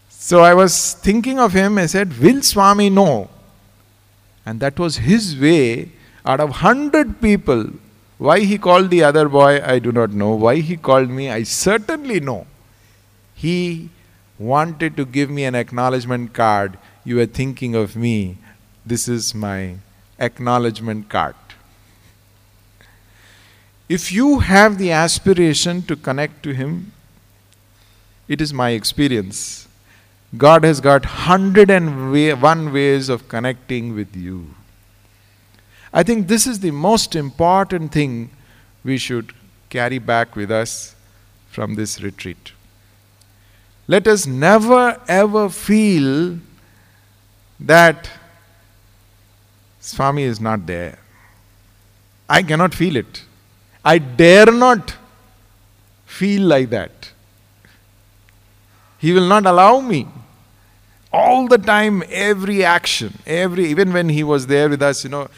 So 0.10 0.42
I 0.42 0.54
was 0.54 0.94
thinking 0.96 1.40
of 1.40 1.54
him, 1.54 1.78
I 1.78 1.86
said, 1.86 2.20
Will 2.20 2.42
Swami 2.42 2.90
know? 2.90 3.30
And 4.46 4.60
that 4.60 4.78
was 4.78 4.98
his 4.98 5.40
way 5.40 5.94
out 6.26 6.42
of 6.42 6.50
hundred 6.68 7.22
people, 7.22 7.66
why 8.18 8.42
he 8.42 8.58
called 8.58 8.90
the 8.90 9.04
other 9.04 9.30
boy, 9.30 9.62
I 9.64 9.80
do 9.80 9.94
not 9.94 10.12
know. 10.12 10.32
Why 10.32 10.56
he 10.58 10.76
called 10.76 11.10
me, 11.10 11.30
I 11.30 11.44
certainly 11.44 12.20
know. 12.20 12.46
He 13.40 13.90
wanted 14.38 14.98
to 14.98 15.06
give 15.06 15.30
me 15.30 15.46
an 15.46 15.56
acknowledgement 15.56 16.34
card. 16.34 16.78
You 17.06 17.22
are 17.22 17.26
thinking 17.26 17.74
of 17.74 17.96
me. 17.96 18.38
This 18.86 19.08
is 19.08 19.34
my 19.34 19.78
acknowledgement 20.20 21.08
card. 21.08 21.36
If 23.88 24.12
you 24.12 24.40
have 24.40 24.78
the 24.78 24.92
aspiration 24.92 25.82
to 25.84 25.96
connect 25.96 26.44
to 26.44 26.54
Him, 26.54 26.92
it 28.28 28.42
is 28.42 28.54
my 28.54 28.72
experience. 28.72 29.70
God 30.38 30.66
has 30.66 30.82
got 30.82 31.06
101 31.06 32.74
ways 32.74 33.08
of 33.08 33.28
connecting 33.30 33.96
with 33.96 34.16
you. 34.18 34.54
I 35.94 36.04
think 36.04 36.28
this 36.28 36.46
is 36.46 36.60
the 36.60 36.72
most 36.72 37.16
important 37.16 37.94
thing 37.94 38.32
we 38.84 38.98
should 38.98 39.34
carry 39.70 39.98
back 39.98 40.36
with 40.36 40.52
us 40.52 40.96
from 41.50 41.76
this 41.76 42.02
retreat. 42.04 42.52
Let 43.90 44.08
us 44.08 44.28
never 44.28 45.02
ever 45.08 45.50
feel 45.50 46.38
that 47.60 48.08
Swami 49.80 50.22
is 50.22 50.40
not 50.40 50.68
there. 50.68 51.00
I 52.30 52.44
cannot 52.44 52.76
feel 52.76 52.96
it. 52.98 53.24
I 53.84 53.98
dare 53.98 54.52
not 54.52 54.96
feel 56.06 56.44
like 56.44 56.70
that. 56.70 57.10
He 59.00 59.12
will 59.12 59.28
not 59.28 59.48
allow 59.48 59.80
me. 59.80 60.08
All 61.12 61.48
the 61.48 61.58
time, 61.58 62.04
every 62.12 62.64
action, 62.64 63.18
every 63.26 63.66
even 63.66 63.92
when 63.92 64.10
he 64.10 64.24
was 64.24 64.46
there 64.46 64.70
with 64.70 64.84
us, 64.84 65.04
you 65.04 65.10
know, 65.10 65.30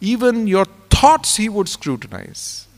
even 0.00 0.46
your 0.46 0.66
thoughts 0.90 1.34
he 1.34 1.48
would 1.48 1.68
scrutinize. 1.68 2.68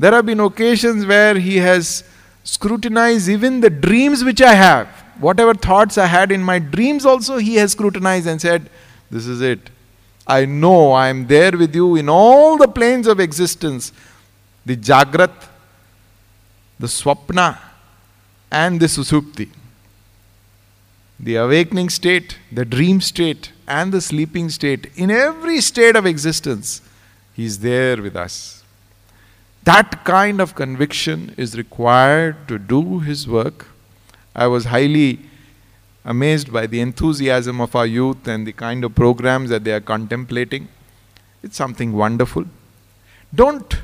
There 0.00 0.10
have 0.10 0.26
been 0.26 0.40
occasions 0.40 1.06
where 1.06 1.38
he 1.38 1.58
has 1.58 2.02
scrutinized 2.44 3.28
even 3.28 3.60
the 3.60 3.70
dreams 3.70 4.22
which 4.22 4.40
I 4.40 4.54
have. 4.54 4.86
Whatever 5.18 5.54
thoughts 5.54 5.98
I 5.98 6.06
had 6.06 6.30
in 6.30 6.42
my 6.42 6.58
dreams, 6.58 7.04
also 7.04 7.38
he 7.38 7.56
has 7.56 7.72
scrutinized 7.72 8.26
and 8.26 8.40
said, 8.40 8.70
This 9.10 9.26
is 9.26 9.40
it. 9.40 9.70
I 10.26 10.44
know 10.44 10.92
I 10.92 11.08
am 11.08 11.26
there 11.26 11.52
with 11.52 11.74
you 11.74 11.96
in 11.96 12.08
all 12.08 12.56
the 12.56 12.68
planes 12.68 13.06
of 13.06 13.20
existence 13.20 13.92
the 14.66 14.76
Jagrat, 14.76 15.46
the 16.78 16.86
Swapna, 16.86 17.58
and 18.50 18.80
the 18.80 18.86
Susupti. 18.86 19.50
The 21.20 21.36
awakening 21.36 21.90
state, 21.90 22.38
the 22.50 22.64
dream 22.64 23.02
state, 23.02 23.52
and 23.68 23.92
the 23.92 24.00
sleeping 24.00 24.48
state, 24.48 24.90
in 24.96 25.10
every 25.10 25.60
state 25.60 25.96
of 25.96 26.06
existence, 26.06 26.80
He 27.34 27.44
is 27.44 27.58
there 27.58 28.00
with 28.00 28.16
us. 28.16 28.63
That 29.64 30.04
kind 30.04 30.40
of 30.40 30.54
conviction 30.54 31.34
is 31.38 31.56
required 31.56 32.48
to 32.48 32.58
do 32.58 33.00
His 33.00 33.26
work. 33.26 33.68
I 34.34 34.46
was 34.46 34.66
highly 34.66 35.20
amazed 36.04 36.52
by 36.52 36.66
the 36.66 36.80
enthusiasm 36.80 37.60
of 37.62 37.74
our 37.74 37.86
youth 37.86 38.28
and 38.28 38.46
the 38.46 38.52
kind 38.52 38.84
of 38.84 38.94
programs 38.94 39.48
that 39.48 39.64
they 39.64 39.72
are 39.72 39.80
contemplating. 39.80 40.68
It's 41.42 41.56
something 41.56 41.94
wonderful. 41.94 42.44
Don't 43.34 43.80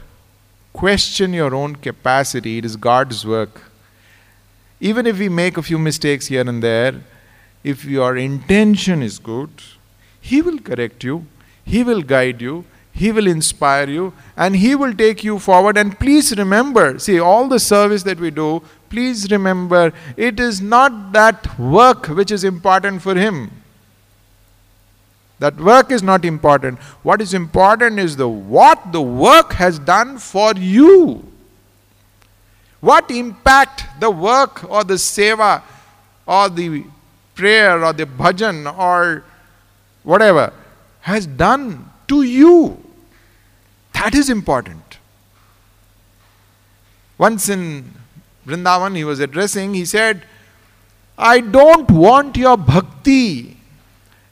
question 0.75 1.33
your 1.33 1.55
own 1.55 1.77
capacity, 1.77 2.59
it 2.59 2.65
is 2.65 2.77
God's 2.77 3.25
work. 3.25 3.63
Even 4.81 5.07
if 5.07 5.19
we 5.19 5.29
make 5.29 5.57
a 5.57 5.63
few 5.63 5.79
mistakes 5.79 6.27
here 6.27 6.47
and 6.47 6.63
there, 6.63 7.03
if 7.65 7.85
your 7.85 8.17
intention 8.17 9.03
is 9.03 9.19
good, 9.19 9.51
He 10.21 10.43
will 10.43 10.59
correct 10.59 11.05
you, 11.05 11.27
He 11.65 11.83
will 11.83 12.03
guide 12.03 12.43
you, 12.43 12.65
He 13.01 13.13
will 13.13 13.27
inspire 13.27 13.89
you 13.89 14.13
and 14.37 14.55
He 14.55 14.75
will 14.75 14.93
take 14.93 15.25
you 15.25 15.39
forward. 15.39 15.79
And 15.79 15.99
please 15.99 16.37
remember 16.37 16.99
see, 16.99 17.19
all 17.19 17.49
the 17.49 17.59
service 17.59 18.03
that 18.03 18.21
we 18.21 18.31
do, 18.31 18.63
please 18.91 19.31
remember 19.31 19.95
it 20.19 20.39
is 20.39 20.61
not 20.61 21.13
that 21.13 21.59
work 21.59 22.09
which 22.09 22.31
is 22.31 22.45
important 22.45 23.01
for 23.01 23.15
Him. 23.15 23.51
That 25.39 25.57
work 25.57 25.91
is 25.91 26.03
not 26.03 26.27
important. 26.27 26.79
What 27.03 27.23
is 27.23 27.33
important 27.33 27.99
is 27.99 28.17
the 28.17 28.29
what 28.29 28.93
the 28.93 29.01
work 29.01 29.55
has 29.55 29.79
done 29.79 30.19
for 30.19 30.53
you. 30.55 31.25
What 32.81 33.11
impact 33.11 33.85
the 33.99 34.11
work 34.11 34.63
or 34.71 34.85
the 34.85 35.01
seva 35.07 35.63
or 36.27 36.51
the 36.51 36.85
prayer 37.35 37.83
or 37.83 37.95
the 37.95 38.05
bhajan 38.05 38.79
or 38.79 39.25
whatever 40.03 40.53
has 41.01 41.27
done 41.27 41.91
to 42.09 42.23
you. 42.23 42.90
That 44.01 44.15
is 44.15 44.31
important. 44.31 44.97
Once 47.19 47.51
in 47.51 47.93
Vrindavan, 48.47 48.97
he 48.97 49.05
was 49.05 49.21
addressing, 49.21 49.75
he 49.75 49.85
said, 49.85 50.23
I 51.19 51.41
don't 51.41 51.91
want 51.91 52.39
your 52.39 52.57
bhakti. 52.57 53.59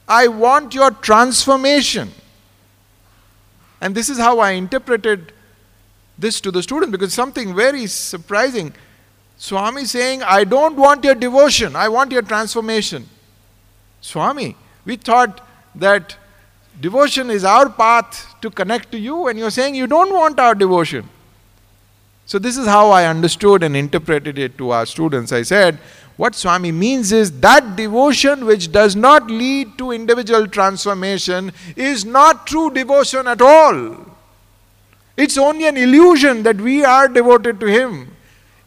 I 0.07 0.27
want 0.27 0.73
your 0.73 0.89
transformation. 0.89 2.09
And 3.79 3.93
this 3.93 4.09
is 4.09 4.17
how 4.17 4.39
I 4.39 4.51
interpreted 4.51 5.33
this 6.17 6.41
to 6.41 6.49
the 6.49 6.63
student 6.63 6.91
because 6.91 7.13
something 7.13 7.55
very 7.55 7.85
surprising. 7.85 8.73
Swami 9.37 9.85
saying, 9.85 10.23
I 10.23 10.45
don't 10.45 10.77
want 10.77 11.03
your 11.03 11.13
devotion, 11.13 11.75
I 11.75 11.89
want 11.89 12.11
your 12.11 12.23
transformation. 12.23 13.07
Swami, 14.01 14.55
we 14.83 14.95
thought 14.95 15.47
that 15.75 16.15
devotion 16.81 17.29
is 17.29 17.43
our 17.43 17.69
path 17.69 18.35
to 18.41 18.49
connect 18.49 18.91
to 18.91 18.99
you, 18.99 19.27
and 19.27 19.37
you're 19.37 19.51
saying 19.51 19.75
you 19.75 19.87
don't 19.87 20.13
want 20.13 20.39
our 20.39 20.55
devotion. 20.55 21.09
So, 22.25 22.37
this 22.37 22.57
is 22.57 22.67
how 22.67 22.91
I 22.91 23.05
understood 23.05 23.63
and 23.63 23.75
interpreted 23.75 24.37
it 24.37 24.57
to 24.59 24.69
our 24.69 24.85
students. 24.85 25.31
I 25.31 25.41
said, 25.41 25.79
what 26.15 26.35
Swami 26.35 26.71
means 26.71 27.11
is 27.11 27.39
that 27.39 27.75
devotion 27.75 28.45
which 28.45 28.71
does 28.71 28.95
not 28.95 29.31
lead 29.31 29.77
to 29.77 29.91
individual 29.91 30.47
transformation 30.47 31.51
is 31.75 32.03
not 32.03 32.45
true 32.45 32.69
devotion 32.69 33.25
at 33.25 33.41
all. 33.41 34.05
It's 35.15 35.37
only 35.37 35.65
an 35.65 35.77
illusion 35.77 36.43
that 36.43 36.57
we 36.57 36.83
are 36.83 37.07
devoted 37.07 37.59
to 37.61 37.65
Him. 37.65 38.15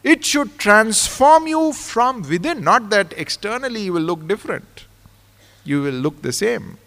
It 0.03 0.25
should 0.25 0.59
transform 0.59 1.47
you 1.47 1.73
from 1.73 2.23
within, 2.23 2.65
not 2.65 2.91
that 2.91 3.15
externally 3.17 3.83
you 3.83 3.93
will 3.93 4.03
look 4.03 4.27
different. 4.27 4.87
You 5.63 5.83
will 5.83 5.95
look 5.95 6.23
the 6.23 6.33
same. 6.33 6.79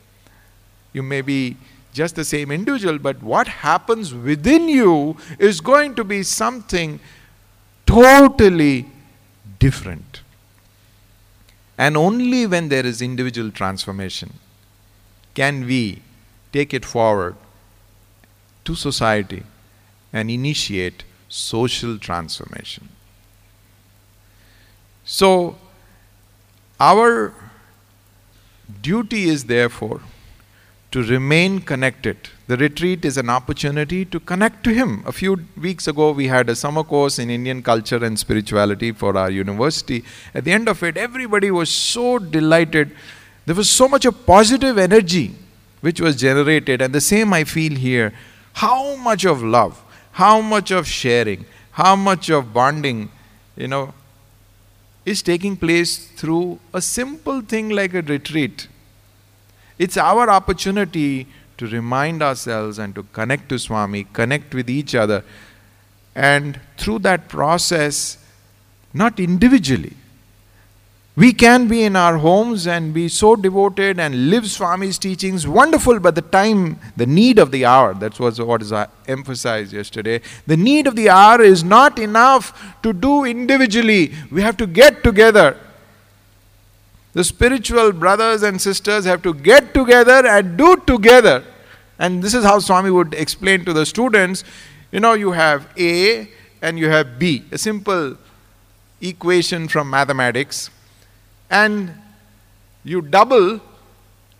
You 0.96 1.04
may 1.04 1.20
be 1.20 1.58
just 1.93 2.16
the 2.16 2.24
same 2.24 2.52
individual, 2.52 3.00
but 3.00 3.22
what 3.22 3.50
happens 3.50 4.14
within 4.14 4.70
you 4.70 5.18
is 5.38 5.60
going 5.60 5.93
to 5.96 6.06
be 6.06 6.24
something 6.24 7.02
totally 7.86 8.86
different. 9.60 10.22
And 11.78 11.98
only 11.98 12.48
when 12.48 12.70
there 12.70 12.86
is 12.86 13.02
individual 13.02 13.52
transformation 13.52 14.36
can 15.34 15.66
we 15.66 16.02
take 16.54 16.74
it 16.74 16.86
forward 16.86 17.36
to 18.64 18.74
society 18.74 19.43
and 20.14 20.32
initiate 20.32 21.04
social 21.28 21.98
transformation. 21.98 22.88
So, 25.04 25.58
our 26.80 27.34
duty 28.82 29.26
is 29.28 29.43
therefore 29.43 30.00
to 30.96 31.04
remain 31.04 31.60
connected. 31.60 32.16
The 32.48 32.56
retreat 32.56 33.04
is 33.04 33.18
an 33.18 33.30
opportunity 33.30 34.06
to 34.06 34.18
connect 34.18 34.64
to 34.64 34.74
Him. 34.74 35.04
A 35.06 35.12
few 35.12 35.39
weeks 35.62 35.89
ago, 35.89 36.12
we 36.12 36.28
had 36.28 36.50
a 36.50 36.56
summer 36.56 36.84
course 36.86 37.20
in 37.20 37.30
Indian 37.30 37.62
culture 37.62 38.02
and 38.06 38.18
spirituality 38.18 38.93
for 38.93 39.18
our 39.18 39.30
university. 39.30 40.06
At 40.34 40.46
the 40.46 40.54
end 40.54 40.70
of 40.70 40.84
it, 40.84 40.96
everybody 40.96 41.52
was 41.52 41.70
so 41.70 42.18
delighted. 42.18 42.91
There 43.46 43.56
was 43.56 43.70
so 43.70 43.89
much 43.89 44.06
of 44.06 44.26
positive 44.26 44.78
energy 44.78 45.36
which 45.82 46.00
was 46.00 46.16
generated, 46.16 46.82
and 46.82 46.96
the 46.96 47.02
same 47.02 47.34
I 47.34 47.43
feel 47.43 47.76
here. 47.76 48.14
How 48.54 48.96
much 48.96 49.26
of 49.26 49.43
love, 49.43 49.84
how 50.14 50.39
much 50.39 50.72
of 50.72 50.88
sharing, 50.88 51.46
how 51.72 51.98
much 51.98 52.30
of 52.30 52.54
bonding, 52.54 53.12
you 53.58 53.68
know, 53.68 53.93
is 55.04 55.22
taking 55.22 55.58
place 55.58 55.98
through 55.98 56.60
a 56.74 56.82
simple 56.82 57.41
thing 57.41 57.68
like 57.68 57.93
a 57.93 58.02
retreat 58.02 58.70
it's 59.78 59.97
our 59.97 60.30
opportunity 60.30 61.28
to 61.57 61.67
remind 61.67 62.21
ourselves 62.21 62.80
and 62.80 62.93
to 62.95 63.03
connect 63.13 63.49
to 63.49 63.59
Swami, 63.59 64.05
connect 64.13 64.53
with 64.53 64.69
each 64.69 64.95
other, 64.95 65.23
and 66.15 66.59
through 66.78 66.99
that 66.99 67.28
process, 67.28 68.17
not 68.93 69.19
individually. 69.19 69.93
We 71.17 71.32
can 71.32 71.69
be 71.69 71.84
in 71.84 71.95
our 71.95 72.17
homes 72.17 72.67
and 72.67 72.93
be 72.93 73.07
so 73.07 73.38
devoted 73.38 74.01
and 74.01 74.30
live 74.30 74.49
Swami's 74.51 74.97
teachings, 74.97 75.47
wonderful, 75.47 75.99
but 75.99 76.15
the 76.15 76.21
time, 76.21 76.78
the 76.97 77.05
need 77.05 77.39
of 77.39 77.51
the 77.51 77.63
hour, 77.63 77.93
that's 77.93 78.19
what 78.19 78.61
is 78.61 78.73
uh, 78.73 78.88
emphasized 79.07 79.71
yesterday. 79.71 80.19
The 80.45 80.57
need 80.57 80.88
of 80.88 80.97
the 80.97 81.09
hour 81.09 81.41
is 81.41 81.63
not 81.63 81.99
enough 81.99 82.76
to 82.84 82.91
do 82.91 83.23
individually. 83.23 84.13
We 84.30 84.41
have 84.41 84.57
to 84.57 84.67
get 84.67 85.05
together 85.05 85.57
the 87.16 87.24
spiritual 87.24 87.91
brothers 87.91 88.43
and 88.43 88.61
sisters 88.61 89.05
have 89.05 89.24
to 89.24 89.34
get 89.34 89.74
together 89.74 90.28
and 90.28 90.55
do 90.55 90.76
together. 90.86 91.43
And 91.97 92.22
this 92.22 92.36
is 92.36 92.43
how 92.43 92.59
Swami 92.59 92.91
would 92.91 93.16
explain 93.16 93.66
to 93.66 93.74
the 93.74 93.86
students 93.86 94.43
you 94.95 95.01
know, 95.01 95.11
you 95.11 95.32
have 95.32 95.68
A 95.78 96.30
and 96.61 96.80
you 96.80 96.88
have 96.89 97.20
B, 97.20 97.43
a 97.51 97.57
simple 97.57 98.16
equation 99.01 99.68
from 99.68 99.89
mathematics. 99.89 100.70
And 101.49 101.93
you 102.86 103.01
double 103.01 103.59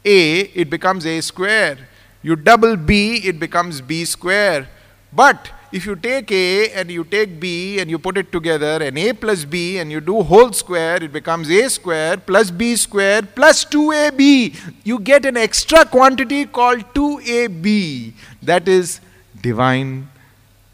A, 0.06 0.40
it 0.40 0.70
becomes 0.70 1.06
A 1.06 1.20
square. 1.20 1.90
You 2.22 2.38
double 2.38 2.78
B, 2.78 3.18
it 3.18 3.38
becomes 3.38 3.82
B 3.82 4.06
square. 4.06 4.70
But 5.12 5.52
if 5.72 5.86
you 5.86 5.96
take 5.96 6.32
A 6.32 6.72
and 6.72 6.90
you 6.90 7.04
take 7.04 7.40
B 7.40 7.80
and 7.80 7.90
you 7.90 8.00
put 8.00 8.18
it 8.18 8.32
together, 8.32 8.82
and 8.82 8.98
A 8.98 9.14
plus 9.14 9.46
B 9.46 9.78
and 9.78 9.92
you 9.92 10.00
do 10.00 10.22
whole 10.22 10.54
square, 10.54 11.04
it 11.04 11.12
becomes 11.12 11.50
A 11.50 11.70
square 11.70 12.18
plus 12.18 12.52
B 12.52 12.76
square 12.76 13.22
plus 13.22 13.66
2AB. 13.66 14.56
You 14.84 15.00
get 15.00 15.26
an 15.26 15.38
extra 15.38 15.86
quantity 15.86 16.46
called 16.46 16.86
2AB. 16.94 18.14
That 18.42 18.68
is 18.68 19.02
divine 19.42 20.10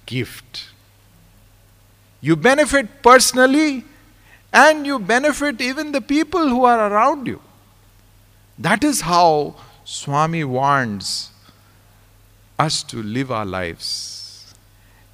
gift. 0.06 0.70
You 2.22 2.36
benefit 2.36 3.02
personally 3.02 3.84
and 4.54 4.86
you 4.86 5.00
benefit 5.00 5.62
even 5.62 5.92
the 5.92 6.02
people 6.02 6.48
who 6.48 6.66
are 6.66 6.92
around 6.92 7.28
you. 7.28 7.42
That 8.60 8.84
is 8.84 9.02
how 9.02 9.56
Swami 9.86 10.44
warns 10.44 11.32
us 12.60 12.84
to 12.84 13.02
live 13.02 13.32
our 13.32 13.46
lives. 13.46 14.21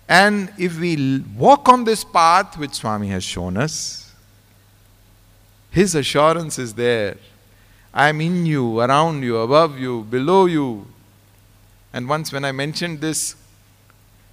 And 0.09 0.53
if 0.57 0.79
we 0.79 1.23
walk 1.35 1.67
on 1.67 1.83
this 1.83 2.03
path 2.03 2.57
which 2.57 2.75
Swami 2.75 3.09
has 3.09 3.23
shown 3.23 3.57
us, 3.57 4.13
His 5.71 5.95
assurance 5.95 6.57
is 6.57 6.73
there. 6.73 7.17
I 7.93 8.09
am 8.09 8.21
in 8.21 8.45
you, 8.45 8.79
around 8.79 9.23
you, 9.23 9.37
above 9.37 9.79
you, 9.79 10.03
below 10.03 10.45
you. 10.45 10.87
And 11.91 12.07
once 12.07 12.31
when 12.31 12.45
I 12.45 12.51
mentioned 12.51 13.01
this 13.01 13.35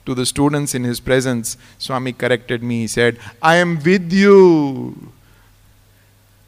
to 0.07 0.15
the 0.15 0.27
students 0.27 0.75
in 0.75 0.85
his 0.85 1.01
presence, 1.01 1.57
Swami 1.79 2.13
corrected 2.13 2.63
me. 2.63 2.81
He 2.81 2.87
said, 2.87 3.19
I 3.41 3.57
am 3.57 3.83
with 3.83 4.13
you. 4.13 5.13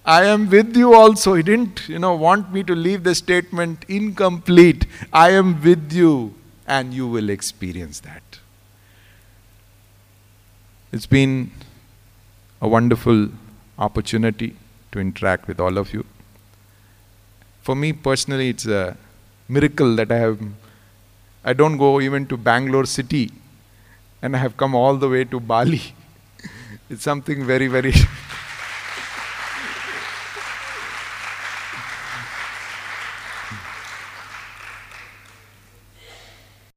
I 0.05 0.25
am 0.25 0.49
with 0.51 0.77
you 0.77 0.95
also. 0.95 1.35
He 1.35 1.43
didn't, 1.43 1.89
you 1.89 1.99
know, 1.99 2.15
want 2.15 2.53
me 2.53 2.63
to 2.65 2.75
leave 2.75 3.03
the 3.03 3.15
statement 3.15 3.85
incomplete. 3.89 4.87
I 5.13 5.31
am 5.31 5.61
with 5.63 5.93
you, 5.93 6.35
and 6.67 6.93
you 6.93 7.09
will 7.09 7.31
experience 7.31 8.01
that. 8.01 8.23
It's 10.97 11.05
been 11.05 11.51
a 12.63 12.67
wonderful 12.67 13.29
opportunity 13.79 14.57
to 14.93 14.99
interact 14.99 15.47
with 15.47 15.61
all 15.61 15.77
of 15.77 15.93
you. 15.93 16.07
For 17.61 17.75
me 17.77 17.93
personally, 17.93 18.49
it's 18.49 18.65
a 18.65 18.97
miracle 19.47 19.95
that 19.97 20.11
I 20.11 20.17
have. 20.17 20.39
I 21.45 21.53
don't 21.53 21.77
go 21.77 22.01
even 22.01 22.27
to 22.29 22.39
Bangalore 22.39 22.87
city, 22.87 23.31
and 24.23 24.35
I 24.35 24.39
have 24.39 24.57
come 24.57 24.75
all 24.75 24.97
the 24.97 25.11
way 25.11 25.25
to 25.25 25.39
Bali. 25.39 25.83
it's 26.89 27.03
something 27.03 27.45
very, 27.45 27.67
very 27.67 27.93